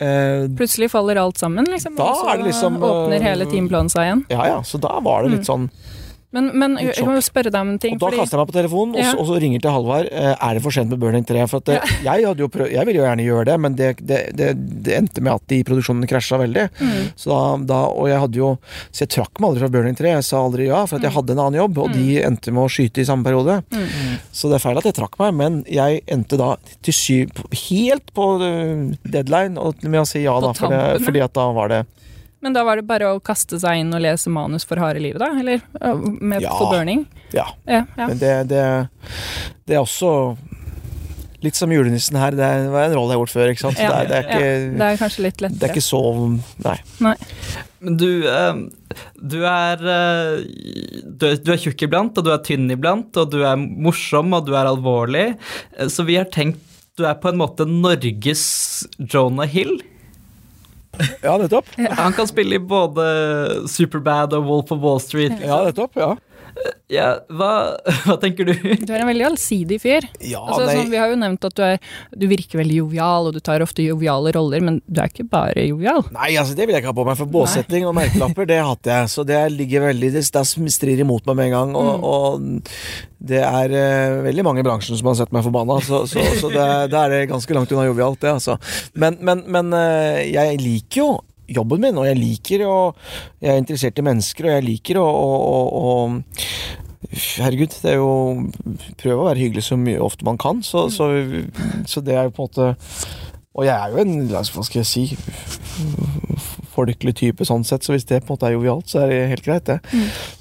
[0.00, 1.94] eh, Plutselig faller alt sammen, liksom.
[1.98, 4.24] Og så det liksom, åpner hele teamplanen seg igjen.
[4.30, 5.70] Ja ja, så da var det litt sånn
[6.34, 7.94] Men, men jeg, jeg må jo spørre deg om en ting.
[7.94, 9.12] Og da fordi- kaster jeg meg på telefonen, og, Ja.
[9.14, 10.08] og så ringer til Halvard.
[10.10, 11.46] Eh, er det for sent med Burning 3?
[11.48, 11.80] For at ja.
[12.10, 14.48] jeg, hadde jo prøv, jeg ville jo gjerne gjøre det, men det, det, det,
[14.84, 16.64] det endte med at de produksjonene produksjonen krasja veldig.
[16.80, 17.08] Mm.
[17.18, 18.50] Så da, og jeg hadde jo
[18.94, 20.12] Så jeg trakk meg aldri fra Burning 3.
[20.14, 21.06] Jeg sa aldri ja, for at Mm.
[21.08, 23.60] jeg hadde en annen jobb, og de endte med å skyte i samme periode.
[24.32, 27.30] Så det er feil at jeg trakk meg, men jeg endte da til syv
[27.68, 31.46] Helt på eh, deadline og med å si ja, da, for det, fordi at da
[31.52, 31.82] var det
[32.44, 35.22] Men da var det bare å kaste seg inn og lese manus for harde livet,
[35.22, 35.30] da?
[35.40, 36.52] Eller øh, med Ja.
[36.58, 37.06] for burning?
[37.32, 37.46] Ja.
[37.66, 38.06] Ja, ja.
[38.10, 38.64] Men det, det,
[39.64, 40.10] det er også
[41.44, 42.32] litt som julenissen her.
[42.36, 43.76] Det er- var en rolle jeg har gjort før, ikke sant.
[43.76, 44.04] Så Ja.
[44.04, 45.58] det, er, det, er ikke, Det er kanskje litt lettere.
[45.60, 46.02] det er ikke så
[46.64, 46.76] Nei.
[47.04, 47.16] Nei.
[47.84, 48.54] Men du, eh,
[49.20, 50.44] du er eh,
[51.04, 54.32] du, er- du er tjukk iblant, og du er tynn iblant, og du er morsom,
[54.36, 55.26] og du er alvorlig.
[55.78, 56.60] Eh, Så vi har tenkt
[56.96, 59.80] du er på en måte Norges Jonah Hill.
[61.22, 61.68] Ja, nettopp.
[61.98, 63.04] Han kan spille i både
[63.70, 65.34] Superbad og Wolf of Wall Street.
[65.42, 65.96] Ja, nettopp.
[65.98, 66.14] Ja.
[66.92, 67.50] Ja, hva,
[68.04, 68.52] hva tenker du?
[68.54, 70.06] Du er en veldig allsidig fyr.
[70.20, 70.76] Ja, altså, nei.
[70.78, 71.80] sånn, vi har jo nevnt at du, er,
[72.14, 75.66] du virker veldig jovial, og du tar ofte joviale roller, men du er ikke bare
[75.66, 76.04] jovial.
[76.14, 78.94] Nei, altså det vil jeg ikke ha på meg, for båsetting og merkelapper, det hater
[78.94, 79.12] jeg.
[79.16, 81.76] Så det ligger veldig Det, det strir imot meg med en gang.
[81.80, 86.04] Og, og det er uh, veldig mange i bransjen som har sett meg forbanna, så,
[86.10, 88.58] så, så det, det er det ganske langt unna jovialt, det, altså.
[89.00, 91.14] Men, men, men uh, jeg liker jo
[91.50, 92.76] jobben min, og jeg liker å
[93.42, 95.08] Jeg er interessert i mennesker, og jeg liker å,
[97.14, 98.48] Herregud, det er jo
[99.00, 101.10] Prøv å være hyggelig så mye ofte man kan, så, så,
[101.90, 102.68] så det er jo på en måte
[103.54, 105.06] Og jeg er jo en Hva skal jeg si
[106.74, 109.18] folkelig type sånn sett, så hvis det på en måte er jovialt, så er det
[109.30, 109.76] helt greit, det.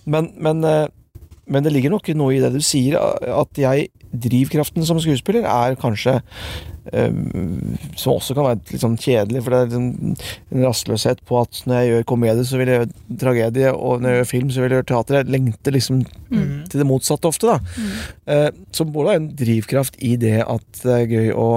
[0.10, 0.88] Men, men, eh,
[1.46, 5.78] men det ligger nok noe i det du sier, at jeg Drivkraften som skuespiller er
[5.82, 6.20] kanskje
[6.94, 10.16] um, Som også kan være litt sånn kjedelig, for det er en,
[10.54, 14.14] en rastløshet på at når jeg gjør komedie, så vil jeg gjøre tragedie, og når
[14.14, 15.20] jeg gjør film, så vil jeg gjøre teater.
[15.20, 16.04] Jeg lengter liksom
[16.70, 17.60] til det motsatte ofte, da.
[18.34, 21.50] Eh, som både er en drivkraft i det at det er gøy å,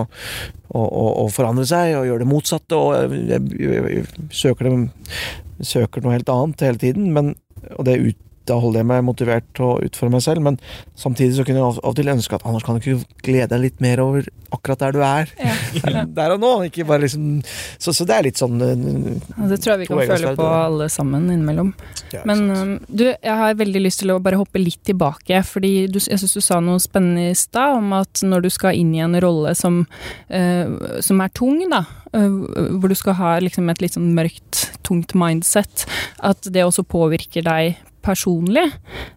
[0.69, 4.71] å, å, å forandre seg og gjøre det motsatte, og jeg, jeg, jeg, jeg søker,
[4.71, 7.35] det, søker noe helt annet hele tiden, men,
[7.75, 10.59] og det ut da holder jeg meg motivert til å utfordre meg selv, men
[10.99, 13.65] samtidig så kunne jeg av og til ønske at Anders kan du ikke glede deg
[13.67, 15.33] litt mer over akkurat der du er.
[16.17, 17.41] Der og nå, ikke bare liksom
[17.83, 20.89] Så, så det er litt sånn eh, Det tror jeg vi kan føle på alle
[20.93, 21.73] sammen innimellom.
[22.15, 25.73] ja, Men um, du, jeg har veldig lyst til å bare hoppe litt tilbake, fordi
[25.91, 28.95] du, jeg syns du sa noe spennende i stad om at når du skal inn
[28.97, 29.83] i en rolle som,
[30.31, 31.83] uh, som er tung, da,
[32.17, 32.39] eh,
[32.79, 35.87] hvor du skal ha liksom et litt sånn mørkt, tungt mindset,
[36.25, 38.65] at det også påvirker deg personlig.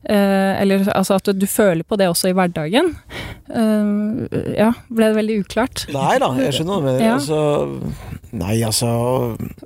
[0.03, 2.91] Eh, eller altså at du føler på det også i hverdagen.
[3.49, 3.93] Eh,
[4.57, 5.85] ja, ble det veldig uklart?
[5.93, 7.05] Nei da, jeg skjønner mener.
[7.05, 7.17] Ja.
[7.19, 7.39] Altså
[8.29, 8.89] Nei, altså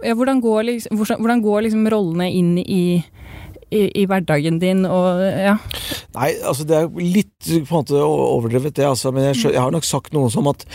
[0.05, 2.83] Ja, hvordan går, liksom, hvordan, hvordan går liksom rollene inn i
[3.73, 5.55] i, i hverdagen din og ja.
[6.13, 9.13] Nei, altså det er litt på en måte overdrevet, det, altså.
[9.15, 10.65] Men jeg, jeg har nok sagt noe som at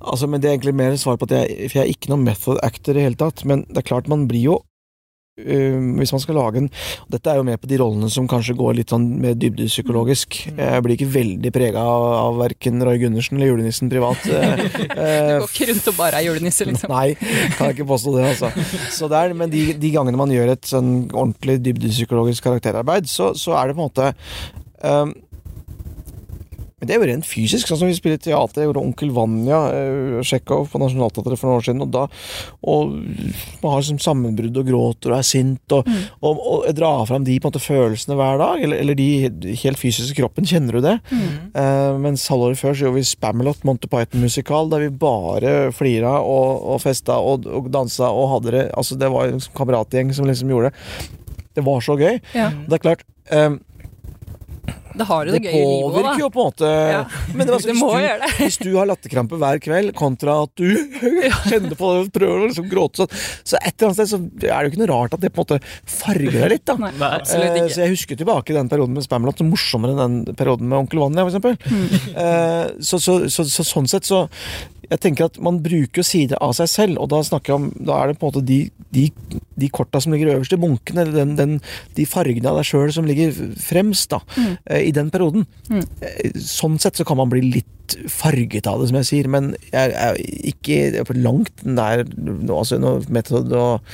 [0.00, 2.24] altså, Men det er egentlig mer svar på at jeg For jeg er ikke noen
[2.26, 3.44] method actor i det hele tatt.
[3.48, 4.56] Men det er klart, man blir jo
[5.40, 6.68] øh, hvis man skal lage en
[7.12, 10.38] Dette er jo med på de rollene som kanskje går litt sånn mer dybdepsykologisk.
[10.56, 14.26] Jeg blir ikke veldig prega av, av verken Roy Gundersen eller julenissen privat.
[14.32, 16.92] eh, Du eh, går ikke rundt og bare er julenisse, liksom.
[16.92, 17.14] Nei,
[17.56, 18.52] kan jeg ikke påstå det, altså.
[18.94, 23.32] Så det er, men de, de gangene man gjør et sånn ordentlig dybdepsykologisk karakterarbeid, så,
[23.38, 24.12] så er det på en måte
[24.82, 25.14] um,
[26.76, 28.60] men det er jo rent fysisk, sånn som vi spiller teater.
[28.60, 31.84] Jeg gjorde Onkel Vanja, uh, Tsjekhov, på Nationaltheatret for noen år siden.
[31.86, 32.02] Og da
[32.68, 32.90] og
[33.62, 35.88] man har liksom sammenbrudd og gråter og er sint, og,
[36.20, 38.60] og, og jeg drar fram de måte følelsene hver dag.
[38.66, 39.06] Eller, eller de
[39.62, 40.44] helt fysiske kroppen.
[40.44, 40.92] Kjenner du det?
[41.56, 46.60] Eh, mens halvåret før så gjorde vi Spamalot, Monty Python-musikal, der vi bare flira og,
[46.74, 50.28] og festa og, og dansa og hadde det Altså, det var en liksom kameratgjeng som
[50.28, 51.08] liksom gjorde det.
[51.56, 52.20] Det var så gøy.
[52.36, 52.50] Ja.
[52.68, 53.56] Det er klart eh,
[54.96, 57.00] Da har du det, det gøy i livet påvirker òg, jo på en måte Ja.
[57.32, 58.30] Men det, var Det må hvis, gjøre det.
[58.30, 60.68] du, hvis du har latterkrampe hver kveld, kontra at du
[61.50, 64.56] kjenner på det prøver å liksom gråte sånn, så et eller annet sted så er
[64.56, 65.60] det jo ikke noe rart at det på en måte
[65.96, 66.78] farger deg litt, da.
[66.86, 66.92] Nei,
[67.36, 70.78] Eh, så jeg husker tilbake den perioden med Spamlot som morsommere enn den perioden med
[70.84, 71.56] Onkel Vanja, for eksempel.
[71.70, 72.16] Mm.
[72.22, 74.24] Eh, så, så, så, så sånn sett så
[74.90, 78.00] jeg tenker at Man bruker sider av seg selv, og da snakker jeg om, da
[78.00, 78.58] er det på en måte de,
[78.94, 79.06] de,
[79.58, 81.54] de korta som ligger øverst i bunken, eller den, den,
[81.96, 84.52] de fargene av deg sjøl som ligger fremst da, mm.
[84.80, 85.46] i den perioden.
[85.70, 85.82] Mm.
[86.00, 87.72] Eh, Sånn sett så kan man bli litt
[88.10, 90.18] farget av det, som jeg sier, men jeg er
[90.50, 93.84] ikke på langt der nå, altså, noe metod, og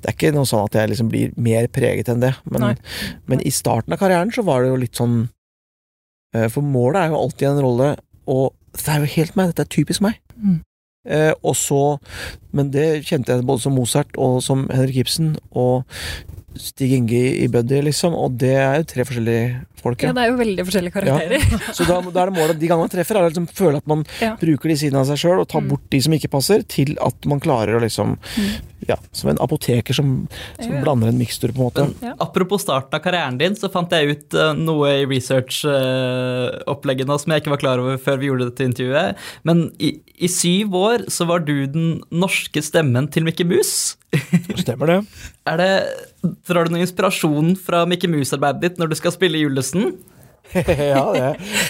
[0.00, 2.78] Det er ikke noe sånn at jeg liksom blir mer preget enn det, men,
[3.30, 5.18] men i starten av karrieren så var det jo litt sånn
[6.36, 7.92] eh, For målet er jo alltid en rolle,
[8.30, 10.20] og det er jo helt meg, dette er typisk meg.
[10.42, 10.58] Mm.
[11.08, 11.98] Eh, og så
[12.52, 15.84] Men det kjente jeg både som Mozart og som Henrik Ibsen og
[16.60, 20.02] Stig Inge i Buddy, liksom, og det er jo tre forskjellige folk.
[20.02, 20.12] Ja, Ja.
[20.12, 21.44] det er jo veldig forskjellige karakterer.
[21.76, 23.86] Så da, da er det målet de gangene man treffer, er å liksom føle at
[23.86, 24.34] man Ja.
[24.36, 25.68] bruker de sidene av seg sjøl, og tar Mm.
[25.70, 28.18] bort de som ikke passer, til at man klarer å liksom
[28.88, 30.14] Ja, som en apoteker som,
[30.56, 30.80] som Ja.
[30.84, 31.84] blander en mikstur, på en måte.
[32.02, 32.14] Ja.
[32.24, 37.42] Apropos starten av karrieren din, så fant jeg ut eh, noe i research-oppleggene som jeg
[37.42, 39.18] ikke var klar over før vi gjorde dette intervjuet.
[39.46, 43.96] Men i, i syv år så var du den norske stemmen til Mickey Mouse.
[44.62, 44.98] Stemmer det?
[45.50, 45.70] Er det,
[46.48, 49.92] drar du noe inspirasjon fra Mickey Mouse-arbeidet ditt når du skal spille julenissen?
[50.94, 51.28] ja, det,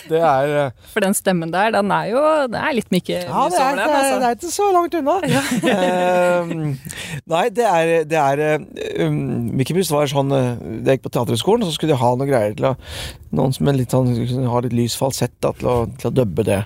[0.08, 3.44] det er eh, For den stemmen der, den er jo Det er litt Mikke Ja,
[3.52, 4.16] det er, det, er, altså.
[4.20, 5.18] det er ikke så langt unna.
[5.70, 6.50] Eh,
[7.30, 8.62] nei, det er, det er
[9.04, 9.18] um,
[9.56, 10.40] Mikke Mus var sånn Det
[10.84, 12.74] Da jeg gikk på teaterhøgskolen, så skulle de ha noen greier til å
[13.36, 14.10] Noen som er litt sånn,
[14.50, 16.64] har litt lys falsett da, til, å, til å dubbe det.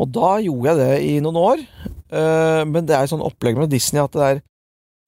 [0.00, 1.66] Og da gjorde jeg det i noen år.
[2.12, 4.40] Uh, men det er sånn opplegg med Disney at det er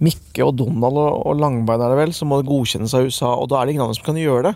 [0.03, 3.47] Mikke og Donald og, og Langbein er det vel, som må godkjennes av USA, og
[3.53, 4.53] da er det ingen andre som kan gjøre det.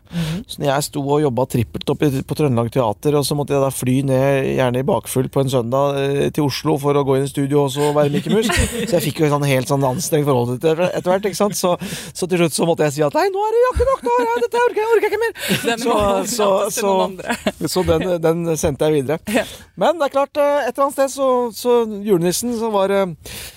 [0.51, 3.55] Så når jeg sto og jobba trippelt opp i, på Trøndelag Teater, og så måtte
[3.55, 7.05] jeg da fly ned, gjerne i bakfull på en søndag, eh, til Oslo for å
[7.07, 9.47] gå inn i studio og så være Mikke Mus, så jeg fikk jo et sånn
[9.47, 11.55] helt sånn anstrengt forhold til det etter hvert, ikke sant.
[11.59, 11.77] Så,
[12.19, 14.17] så til slutt så måtte jeg si at nei, nå er det ikke nok, nå
[14.19, 15.39] er det, dette orker jeg, orker jeg ikke mer.
[15.69, 15.97] Den Så,
[16.35, 19.47] så, så, så den, den sendte jeg videre.
[19.79, 23.07] Men det er klart, eh, et eller annet sted så, så julenissen så var eh,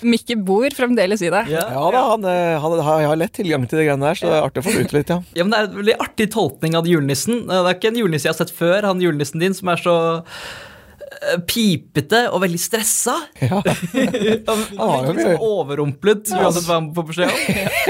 [0.06, 1.44] Mikke bor fremdeles i det.
[1.72, 4.36] Ja da, han, han, han, jeg har lett tilgang til de greiene der, så det
[4.38, 5.20] er artig å få ut litt, ja.
[5.38, 7.44] Ja, men Det er en veldig artig tolkning av julenissen.
[7.46, 9.80] Eh, Det er ikke en julenisse jeg har sett før, han julenissen din som er
[9.80, 13.14] så eh, pipete og veldig stressa.
[13.40, 13.62] ja.
[14.48, 17.40] Han var jo liksom overrumplet uansett hva han får beskjed om.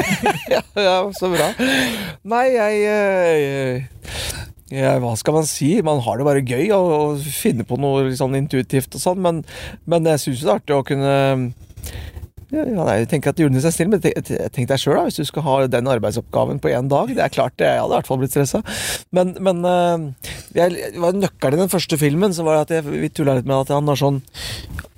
[0.54, 1.48] ja, ja, så bra.
[2.34, 4.30] Nei, jeg, eh,
[4.72, 5.74] jeg Hva skal man si?
[5.84, 6.82] Man har det bare gøy å,
[7.24, 9.42] finne på noe sånn intuitivt og sånn, men,
[9.90, 11.71] men jeg syns det er artig å kunne ja, ja,
[12.52, 15.88] jeg tenker at julenissen er snill, men tenk, deg sjøl, hvis du skal ha den
[15.88, 17.08] arbeidsoppgaven på én dag.
[17.08, 18.60] Det er klart, jeg hadde i hvert fall blitt stressa.
[19.16, 23.00] Men, men eh, jeg, var nøkkelen i den første filmen, så var det at jeg,
[23.04, 24.20] vi tulla litt med at han var sånn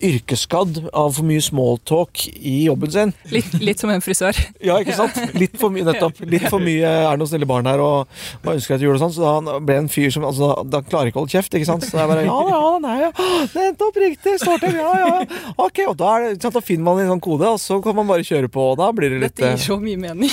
[0.04, 3.12] yrkesskadd av for mye smalltalk i jobben sin.
[3.32, 4.36] Litt, litt som en frisør.
[4.64, 5.16] Ja, ikke sant?
[5.36, 6.22] Litt for mye, nettopp.
[6.30, 9.00] Litt for mye er det noen snille barn her og, og ønsker at jul og
[9.02, 11.68] sånn, så han ble en fyr som altså, Da klarer ikke å holde kjeft, ikke
[11.68, 11.84] sant?
[11.84, 13.10] Så det er bare Ja, ja, nei, ja.
[13.58, 14.36] Nettopp, riktig.
[14.42, 14.78] Står til.
[14.80, 15.40] Ja, ja.
[15.60, 17.96] Ok, og da, er det, sant, da finner man en sånn kode, og så kan
[17.98, 20.30] man bare kjøre på, og da blir det litt Dette gir eh, så mye mening.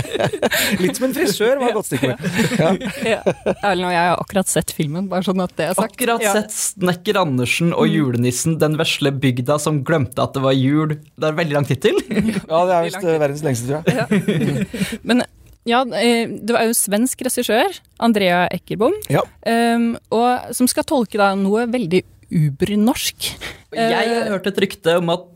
[0.82, 2.24] Litt som en frisør, var et godt stikkord.
[2.60, 2.70] Ja.
[3.06, 3.20] Ja.
[3.62, 5.94] Erlend og jeg har akkurat sett filmen, bare sånn at det er sagt.
[5.96, 6.34] Akkurat Ja.
[6.38, 10.96] sett Snekker Andersen og julenissen, den vesle bygda som glemte at det var jul.
[11.16, 11.98] Det er veldig lang tittel.
[12.10, 15.00] ja, det er visst eh, verdens lengste, tror jeg.
[15.06, 15.24] Men
[15.66, 19.24] ja, eh, det var jo svensk regissør, Andrea Eckerbom, Ja.
[19.46, 23.32] um, og, som skal tolke da noe veldig ubernorsk.
[23.76, 25.26] Jeg har hørt et rykte om at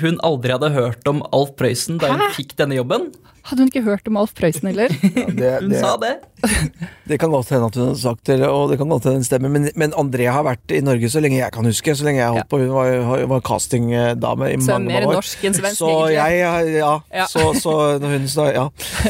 [0.00, 2.30] hun aldri hadde hørt om Alf Prøysen da hun Hæ?
[2.38, 3.10] fikk denne jobben.
[3.50, 4.92] Hadde hun ikke hørt om Alf Prøysen heller?
[5.40, 6.12] Det, Hun sa det.
[7.10, 9.24] Det kan godt hende at hun har sagt det, og det kan godt hende den
[9.26, 11.92] stemmer, men, men André har vært i Norge så lenge jeg kan huske.
[11.98, 12.60] Så lenge jeg holdt på.
[12.62, 15.16] Hun var, var castingdame i Så mange, mer mange år.
[15.18, 16.38] norsk enn svensk, Så egentlig.
[16.38, 17.26] jeg, ja, Ja.
[17.32, 18.64] Så, så når hun så, ja.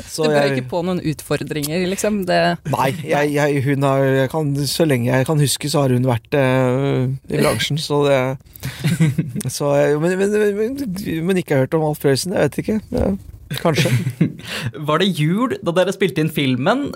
[0.08, 2.22] Så Du bør jeg, ikke på noen utfordringer, liksom?
[2.30, 2.40] Det,
[2.72, 6.08] Nei, jeg, jeg, hun har, jeg kan, så lenge jeg kan huske, så har hun
[6.08, 8.20] vært eh, i bransjen, så det
[9.52, 10.80] så, men, men, men,
[11.28, 12.80] men ikke har hørt om Alf Prøysen, jeg vet ikke.
[12.96, 13.12] Ja,
[13.58, 13.90] kanskje.
[14.88, 16.90] Var det jul da dere spilte inn filmen,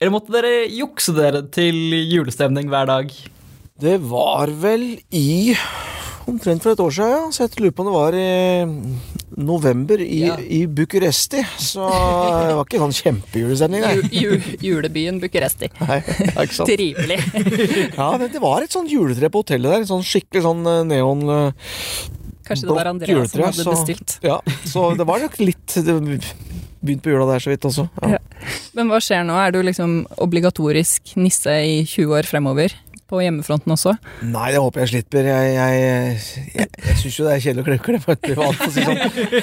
[0.00, 1.76] eller måtte dere jukse dere til
[2.10, 3.12] julestemning hver dag?
[3.82, 5.54] Det var vel i
[6.30, 7.22] Omtrent for et år siden, ja.
[7.34, 8.26] Så jeg lurer på om det var i
[9.42, 10.36] november i, Ja.
[10.38, 11.40] i Bucuresti.
[11.58, 13.96] Så det var ikke sånn kjempejulestemning, nei.
[14.06, 15.66] ju, ju, julebyen Bucuresti.
[15.82, 15.98] nei.
[16.06, 16.70] Ja, ikke sant.
[16.70, 17.18] Trivelig.
[17.98, 19.88] Ja, men det var et sånt juletre på hotellet der.
[19.90, 21.74] Sånn skikkelig sånn eh, neon eh,
[22.46, 24.18] Kanskje det var blått Andrea som hadde så- bestilt.
[24.22, 25.76] Ja, så det var nok litt
[26.82, 27.88] Begynt på jula der så vidt også.
[28.02, 28.08] Ja.
[28.16, 28.18] Ja.
[28.74, 29.36] Men hva skjer nå?
[29.38, 32.74] Er du liksom obligatorisk nisse i 20 år fremover?
[33.12, 33.92] På hjemmefronten også?
[34.24, 35.26] Nei, det håper jeg slipper.
[35.28, 35.80] Jeg, jeg,
[36.54, 39.00] jeg, jeg syns jo det er kjedelig å kle privat, si sånn.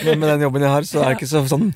[0.07, 1.67] Men med den jobben jeg har, så er det ikke så, sånn,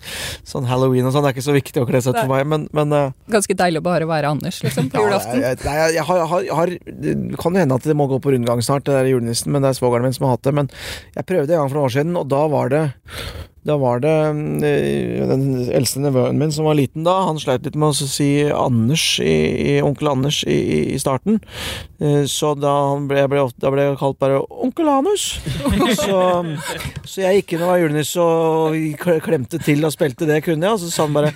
[0.50, 1.28] sånn halloween og sånn.
[1.28, 2.50] Det er ikke så viktig å kle seg ut for meg.
[2.50, 5.38] Men, men eh, Ganske deilig å bare være Anders, liksom, på julaften.
[5.44, 8.34] Ja, jeg, jeg har, har, har Det kan jo hende at det må gå på
[8.34, 10.58] rundgang snart, det der julenissen, men det er svogeren min som har hatt det.
[10.64, 10.74] Men
[11.14, 12.86] jeg prøvde en gang for noen år siden, og da var det
[13.64, 14.12] da var det
[14.68, 18.28] eh, den eldste nevøen min som var liten da, han sleit litt med å si
[18.52, 19.34] Anders i,
[19.74, 20.58] i onkel Anders i,
[20.94, 21.40] i, starten.
[22.04, 22.74] Eh, Så da
[23.08, 25.28] ble, ble, da ble jeg kalt bare onkel Anus.
[25.94, 26.20] Så,
[27.08, 30.74] så jeg gikk inn og var julenisse og klemte til og spilte det jeg kunne,
[30.76, 31.32] og så sa han bare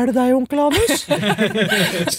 [0.00, 1.04] Er det deg, onkel Anus?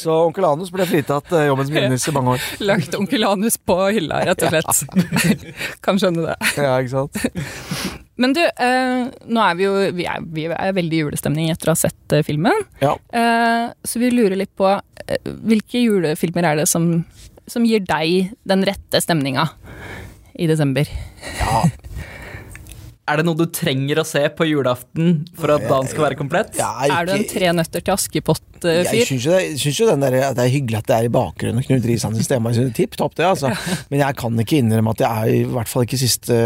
[0.01, 2.47] Så onkel Anus ble fritatt eh, jobben som julenisse i mange år.
[2.71, 5.45] Lagt onkel Anus på hylla, rett og slett.
[5.83, 6.39] kan skjønne det.
[6.61, 8.00] Ja, ikke sant?
[8.21, 11.71] Men du, eh, nå er vi jo vi er, vi er veldig i julestemning etter
[11.71, 12.65] å ha sett eh, filmen.
[12.83, 12.93] Ja.
[13.17, 16.91] Eh, så vi lurer litt på eh, hvilke julefilmer er det som,
[17.49, 19.47] som gir deg den rette stemninga
[20.37, 20.89] i desember?
[21.41, 21.63] Ja,
[23.09, 26.53] Er det noe du trenger å se på julaften for at dagen skal være komplett?
[26.59, 28.91] ja, Er du en Tre nøtter til Askepott-fyr?
[29.09, 31.11] syns jo, det, syns jo den der, at det er hyggelig at det er i
[31.11, 32.51] bakgrunnen og Knut Risan sin stemme.
[32.53, 33.49] Jeg synes det Tipp topp, det, altså.
[33.89, 36.37] Men jeg kan ikke innrømme at jeg er i hvert fall ikke siste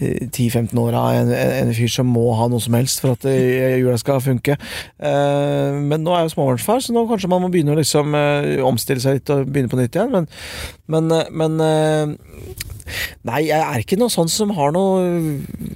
[0.00, 3.28] eh, 10-15 åra en, en, en fyr som må ha noe som helst for at
[3.28, 4.56] eh, jula skal funke.
[4.56, 8.16] Eh, men nå er jeg jo småbarnsfar, så nå kanskje man må begynne å liksom
[8.16, 10.16] eh, omstille seg litt og begynne på nytt igjen.
[10.16, 10.30] Men,
[10.90, 12.16] men, eh, men eh,
[13.28, 15.02] Nei, jeg er ikke noe sånn som har noe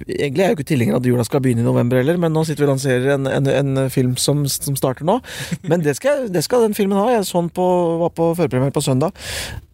[0.05, 2.33] Egentlig er jeg jo ikke tilhenger av at jula skal begynne i november heller, men
[2.35, 5.17] nå sitter vi og lanserer en, en, en film som, som starter nå.
[5.65, 7.07] Men det skal, det skal den filmen ha.
[7.15, 7.65] Jeg så den på,
[8.03, 9.15] var på førpremiere på søndag.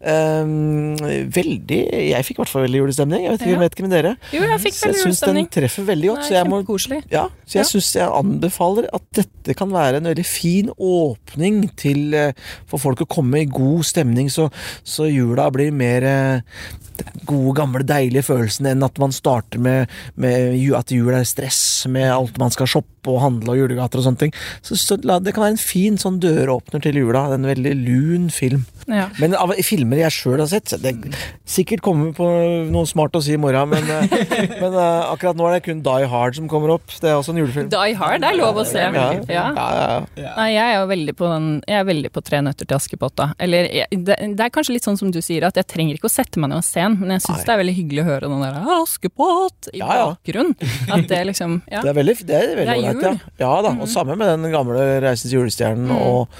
[0.02, 0.96] Um,
[1.30, 1.78] veldig
[2.08, 3.22] Jeg fikk i hvert fall veldig julestemning.
[3.26, 3.60] Jeg vet ikke, Ja.
[3.62, 4.14] vet ikke med dere.
[4.34, 6.24] Jo, jeg fikk Så jeg veldig syns den treffer veldig godt.
[6.26, 6.62] så jeg må
[7.12, 7.64] ja, så jeg Ja.
[7.68, 12.32] synes jeg anbefaler at dette kan være en veldig fin åpning til eh,
[12.66, 14.50] for folk å komme i god stemning, så,
[14.84, 16.40] så jula blir mer eh,
[17.32, 22.10] gode, gamle, deilige følelsen enn at man starter med, med at jul er stress med
[22.12, 24.34] alt man skal shoppe og handle og julegater og sånne ting.
[24.62, 27.24] Så, så la, det kan være en fin sånn døråpner til jula.
[27.34, 28.64] En veldig lun film.
[28.90, 29.08] Ja.
[29.22, 30.90] Men av filmer jeg sjøl har sett Det
[31.46, 32.26] sikkert kommer på
[32.72, 34.14] noe smart å si i morgen, men, eh,
[34.62, 36.90] men uh, akkurat nå er det kun Die Hard som kommer opp.
[37.02, 37.68] Det er også en julefilm.
[37.72, 38.80] Die Hard er lov å se.
[38.82, 39.22] Ja, Ja.
[39.28, 40.32] ja, ja, ja.
[40.38, 43.14] Nei, jeg er jo veldig på, den, jeg er veldig på Tre nøtter til Askepott,
[43.18, 43.28] da.
[43.42, 46.08] Eller jeg, det, det er kanskje litt sånn som du sier, at jeg trenger ikke
[46.10, 48.08] å sette meg ned og se den, men jeg syns det er veldig hyggelig å
[48.08, 50.06] høre den der Askepott i Ja, ja.
[50.12, 50.54] bakgrunnen.
[50.92, 51.82] At det liksom Ja.
[51.82, 53.32] Det er veldig, det er veldig Det er ålreit, ja.
[53.42, 56.32] ja da, og Samme med den gamle Reisen til julestjernen og,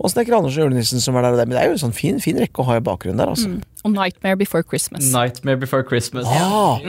[0.00, 1.48] og Snekker Andersen og julenissen som er der og der.
[1.48, 3.50] Men det er jo en sånn fin, fin rekke å ha i bakgrunnen der, altså.
[3.52, 3.60] Mm.
[3.80, 5.08] Og Nightmare Before Christmas.
[5.14, 6.28] Nightmare Before Christmas.
[6.28, 6.82] Ah,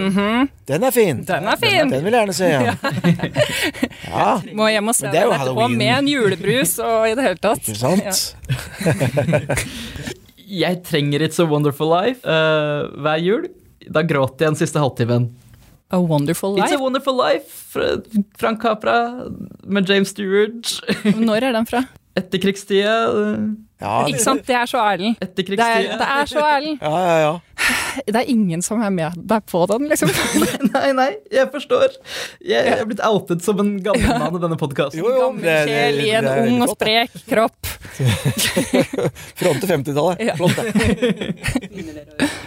[0.67, 1.23] Den er fin!
[1.27, 1.93] Den er fin!
[1.93, 2.75] Den vil jeg gjerne se, ja.
[4.11, 4.31] ja.
[4.57, 7.71] Må hjem og se den etterpå med en julebrus og i det hele tatt.
[7.71, 8.35] Ikke sant?
[10.51, 13.45] Jeg trenger It's a Wonderful Life uh, hver jul.
[13.87, 15.29] Da gråter jeg den siste halvtimen.
[15.91, 17.97] A Wonderful It's a Wonderful Life, fra
[18.39, 18.95] Frank Capra
[19.63, 20.77] med James Stewart.
[21.17, 21.83] Når er den fra?
[22.15, 22.93] Etterkrigstida.
[23.81, 25.15] Ja, Ikke sant, det er så Erlend.
[25.19, 26.81] Det er, det er så Erlend.
[26.83, 27.31] ja, ja, ja.
[28.07, 30.11] Det er ingen som er med deg på den, liksom.
[30.75, 31.95] Nei, nei, jeg forstår.
[32.39, 35.01] Jeg, jeg er blitt outet som en gammel mann i denne podkasten.
[35.03, 37.71] Gammel sjel i en ung og sprek kropp.
[39.41, 40.23] Fram til 50-tallet.
[40.29, 40.37] Ja.
[40.39, 42.31] Flott, det.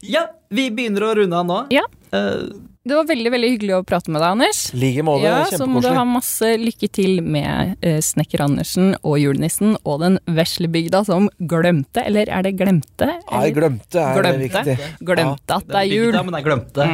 [0.00, 1.56] Ja, vi begynner å runde av nå.
[1.74, 1.82] Ja.
[2.16, 2.46] Eh,
[2.80, 4.60] Det var veldig veldig hyggelig å prate med deg, Anders.
[4.72, 5.26] Like måte.
[5.28, 9.98] Ja, Så må du ha masse lykke til med uh, Snekker Andersen og julenissen og
[10.00, 13.10] den vesle bygda som glemte, eller er det glemte?
[13.28, 14.64] Nei, glemte er det Glemte.
[14.64, 14.88] viktig.
[15.12, 16.08] glemte at det er jul.
[16.08, 16.88] bygda, men jeg glemte.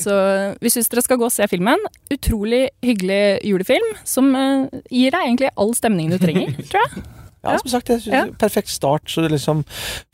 [0.00, 0.16] Så
[0.62, 1.80] vi syns dere skal gå og se filmen.
[2.10, 7.06] Utrolig hyggelig julefilm som uh, gir deg egentlig all stemningen du trenger, tror jeg.
[7.42, 8.24] Ja, som sagt, jeg synes Ja.
[8.38, 9.08] perfekt start.
[9.08, 9.64] Så det liksom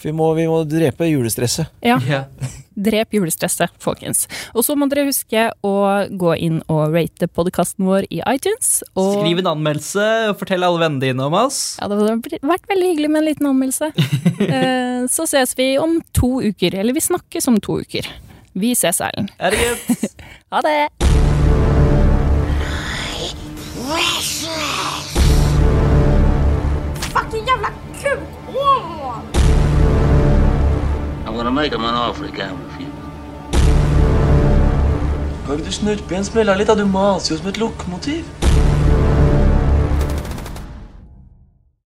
[0.05, 1.67] vi må, vi må drepe julestresset.
[1.83, 1.99] Ja.
[2.77, 4.27] Drep julestresset, folkens.
[4.55, 5.73] Og så må dere huske å
[6.13, 8.83] gå inn og rate podkasten vår i iTunes.
[8.95, 11.79] Og Skriv en anmeldelse og fortell alle vennene dine om oss.
[11.81, 13.93] Ja, det hadde vært veldig hyggelig med en liten anmeldelse.
[14.47, 16.75] Eh, så ses vi om to uker.
[16.79, 18.07] Eller vi snakkes om to uker.
[18.57, 19.33] Vi ses, Erlend.
[19.41, 20.23] Er det greit?
[20.53, 20.77] Ha det!
[23.87, 25.13] Fucking
[31.37, 32.89] I'm gonna make him an offer he can't refuse.
[35.47, 36.71] Kan ikke du snurpe igjen smella litt?
[36.73, 36.75] da?
[36.81, 38.46] Du maser jo som et lokomotiv.